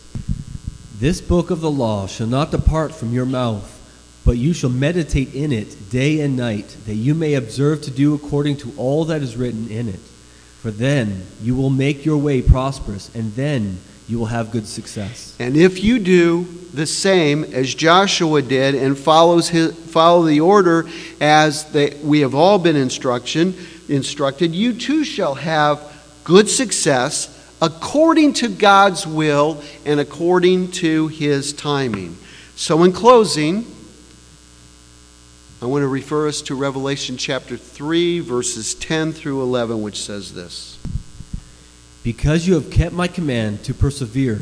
This 1.00 1.21
book 1.21 1.52
of 1.52 1.62
the 1.62 1.71
law 1.71 2.08
shall 2.08 2.28
not 2.28 2.52
depart 2.52 2.93
from 2.93 3.13
your 3.13 3.26
mouth, 3.26 3.78
but 4.26 4.38
you 4.38 4.54
shall 4.54 4.69
meditate 4.69 5.34
in 5.34 5.52
it 5.52 5.89
day 5.89 6.21
and 6.21 6.36
night, 6.36 6.76
that 6.86 6.95
you 6.95 7.15
may 7.15 7.36
observe 7.36 7.82
to 7.84 7.91
do 7.91 8.13
according 8.13 8.58
to 8.58 8.74
all 8.78 9.06
that 9.06 9.21
is 9.21 9.38
written 9.38 9.69
in 9.69 9.88
it. 9.89 10.00
For 10.62 10.71
then 10.71 11.26
you 11.41 11.56
will 11.56 11.71
make 11.71 12.06
your 12.06 12.17
way 12.17 12.41
prosperous, 12.41 13.13
and 13.15 13.34
then 13.34 13.80
you 14.12 14.19
will 14.19 14.26
have 14.26 14.52
good 14.52 14.67
success. 14.67 15.34
And 15.39 15.56
if 15.56 15.82
you 15.82 15.97
do 15.97 16.43
the 16.74 16.86
same 16.86 17.45
as 17.45 17.74
Joshua 17.74 18.41
did 18.41 18.76
and 18.76 18.97
follows 18.97 19.47
his, 19.47 19.74
follow 19.74 20.24
the 20.24 20.41
order 20.41 20.86
as 21.21 21.63
they, 21.71 21.95
we 22.04 22.19
have 22.19 22.36
all 22.36 22.60
been 22.60 22.76
instruction, 22.76 23.56
instructed, 23.88 24.54
you 24.54 24.74
too 24.74 25.06
shall 25.06 25.36
have 25.36 25.80
good 26.26 26.50
success 26.50 27.38
according 27.62 28.34
to 28.34 28.50
God's 28.50 29.08
will 29.08 29.63
and 29.86 30.02
according 30.02 30.71
to 30.71 31.08
his 31.08 31.54
timing. 31.54 32.17
So, 32.58 32.84
in 32.84 32.91
closing, 32.91 33.65
I 35.62 35.67
want 35.67 35.84
to 35.84 35.88
refer 35.88 36.28
us 36.28 36.41
to 36.43 36.56
Revelation 36.56 37.15
chapter 37.15 37.56
3, 37.56 38.19
verses 38.19 38.76
10 38.76 39.13
through 39.13 39.41
11, 39.41 39.82
which 39.82 40.02
says 40.02 40.34
this. 40.34 40.78
Because 42.04 42.48
you 42.48 42.56
have 42.56 42.72
kept 42.72 42.94
my 42.94 43.08
command 43.08 43.64
to 43.66 43.74
persevere, 43.74 44.42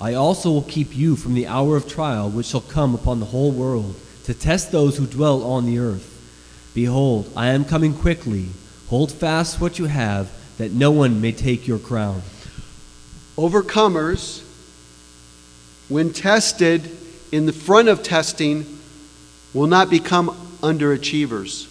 I 0.00 0.14
also 0.14 0.50
will 0.50 0.62
keep 0.62 0.96
you 0.96 1.14
from 1.16 1.34
the 1.34 1.46
hour 1.46 1.76
of 1.76 1.88
trial 1.88 2.28
which 2.28 2.46
shall 2.46 2.60
come 2.60 2.94
upon 2.94 3.20
the 3.20 3.26
whole 3.26 3.52
world, 3.52 3.94
to 4.24 4.34
test 4.34 4.72
those 4.72 4.96
who 4.96 5.06
dwell 5.06 5.42
on 5.42 5.64
the 5.66 5.78
earth. 5.78 6.70
Behold, 6.74 7.32
I 7.36 7.48
am 7.48 7.64
coming 7.64 7.94
quickly. 7.94 8.48
Hold 8.88 9.12
fast 9.12 9.60
what 9.60 9.78
you 9.78 9.86
have, 9.86 10.30
that 10.58 10.72
no 10.72 10.90
one 10.90 11.20
may 11.20 11.32
take 11.32 11.66
your 11.66 11.78
crown. 11.78 12.22
Overcomers, 13.36 14.42
when 15.88 16.12
tested 16.12 16.90
in 17.30 17.46
the 17.46 17.52
front 17.52 17.88
of 17.88 18.02
testing, 18.02 18.66
will 19.54 19.66
not 19.66 19.88
become 19.88 20.30
underachievers. 20.62 21.66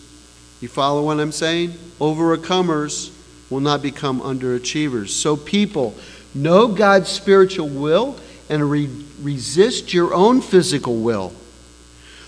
You 0.61 0.67
follow 0.67 1.03
what 1.03 1.19
I'm 1.19 1.31
saying? 1.31 1.71
Overcomers 1.99 3.11
will 3.49 3.59
not 3.59 3.81
become 3.81 4.21
underachievers. 4.21 5.09
So, 5.09 5.37
people, 5.37 5.95
know 6.33 6.67
God's 6.67 7.09
spiritual 7.09 7.69
will 7.69 8.17
and 8.49 8.69
re- 8.69 8.89
resist 9.21 9.93
your 9.93 10.13
own 10.13 10.41
physical 10.41 10.97
will. 10.97 11.33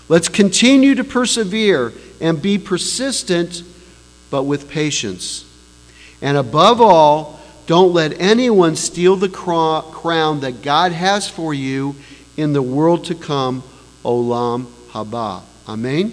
Let's 0.08 0.28
continue 0.28 0.94
to 0.96 1.04
persevere 1.04 1.92
and 2.20 2.40
be 2.40 2.58
persistent, 2.58 3.62
but 4.30 4.42
with 4.42 4.68
patience. 4.68 5.44
And 6.20 6.36
above 6.36 6.80
all, 6.80 7.40
don't 7.66 7.92
let 7.92 8.20
anyone 8.20 8.74
steal 8.74 9.14
the 9.16 9.28
crown 9.28 10.40
that 10.40 10.62
God 10.62 10.92
has 10.92 11.28
for 11.28 11.54
you 11.54 11.94
in 12.36 12.52
the 12.52 12.62
world 12.62 13.04
to 13.04 13.14
come, 13.14 13.62
Olam 14.04 14.66
Haba. 14.90 15.42
Amen. 15.68 16.12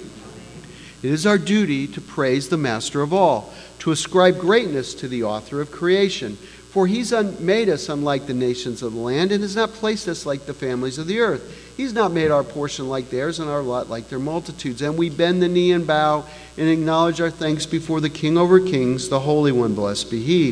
It 1.02 1.12
is 1.12 1.26
our 1.26 1.38
duty 1.38 1.88
to 1.88 2.02
praise 2.02 2.50
the 2.50 2.58
Master 2.58 3.02
of 3.02 3.14
all, 3.14 3.54
to 3.88 3.94
ascribe 3.94 4.38
greatness 4.38 4.94
to 4.94 5.08
the 5.08 5.24
author 5.24 5.62
of 5.62 5.72
creation 5.72 6.36
For 6.72 6.86
he's 6.88 7.14
un- 7.14 7.38
made 7.40 7.70
us 7.70 7.88
unlike 7.88 8.28
the 8.28 8.34
nations 8.34 8.84
of 8.84 8.94
the 8.94 9.00
land 9.00 9.32
and 9.32 9.42
has 9.42 9.56
not 9.56 9.72
placed 9.72 10.10
us 10.10 10.26
like 10.26 10.46
the 10.46 10.54
families 10.54 10.98
of 10.98 11.08
the 11.08 11.22
earth. 11.22 11.74
He's 11.78 11.94
not 11.94 12.12
made 12.12 12.30
our 12.30 12.44
portion 12.44 12.90
like 12.90 13.10
theirs 13.10 13.40
and 13.40 13.50
our 13.50 13.62
lot 13.62 13.90
like 13.90 14.10
their 14.10 14.20
multitudes. 14.20 14.82
And 14.82 14.98
we 14.98 15.10
bend 15.10 15.42
the 15.42 15.48
knee 15.48 15.72
and 15.72 15.88
bow 15.88 16.26
and 16.58 16.68
acknowledge 16.68 17.22
our 17.22 17.32
thanks 17.32 17.66
before 17.66 18.02
the 18.02 18.10
King 18.10 18.38
over 18.38 18.60
kings, 18.60 19.08
the 19.08 19.22
Holy 19.22 19.54
One, 19.54 19.74
blessed 19.74 20.12
be 20.12 20.22
he. 20.22 20.52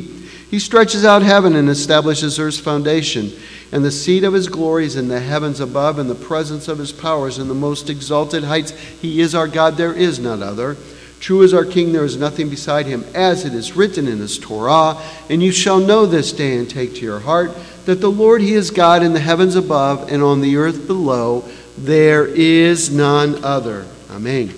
He 0.49 0.57
stretches 0.57 1.03
out 1.03 1.21
heaven 1.21 1.55
and 1.57 1.69
establishes 1.69 2.39
earth's 2.39 2.57
foundation. 2.57 3.31
And 3.73 3.83
the 3.83 3.91
seat 3.91 4.23
of 4.23 4.33
his 4.33 4.47
glory 4.47 4.85
is 4.85 4.95
in 4.95 5.09
the 5.09 5.19
heavens 5.19 5.59
above, 5.59 5.99
and 5.99 6.09
the 6.09 6.15
presence 6.15 6.69
of 6.69 6.77
his 6.77 6.93
powers 6.93 7.37
in 7.37 7.49
the 7.49 7.53
most 7.53 7.89
exalted 7.89 8.45
heights. 8.45 8.71
He 8.71 9.19
is 9.19 9.35
our 9.35 9.49
God, 9.49 9.75
there 9.75 9.93
is 9.93 10.19
none 10.19 10.41
other. 10.41 10.77
True 11.25 11.41
is 11.41 11.55
our 11.55 11.65
King, 11.65 11.91
there 11.91 12.05
is 12.05 12.17
nothing 12.17 12.49
beside 12.49 12.85
him, 12.85 13.03
as 13.15 13.45
it 13.45 13.55
is 13.55 13.75
written 13.75 14.07
in 14.07 14.19
his 14.19 14.37
Torah. 14.37 15.01
And 15.27 15.41
you 15.41 15.51
shall 15.51 15.79
know 15.79 16.05
this 16.05 16.31
day 16.31 16.55
and 16.55 16.69
take 16.69 16.93
to 16.93 17.01
your 17.01 17.19
heart 17.19 17.57
that 17.85 17.99
the 17.99 18.11
Lord, 18.11 18.43
he 18.43 18.53
is 18.53 18.69
God 18.69 19.01
in 19.01 19.13
the 19.13 19.19
heavens 19.19 19.55
above 19.55 20.11
and 20.11 20.21
on 20.21 20.41
the 20.41 20.57
earth 20.57 20.85
below. 20.85 21.43
There 21.79 22.27
is 22.27 22.91
none 22.91 23.43
other. 23.43 23.87
Amen. 24.11 24.53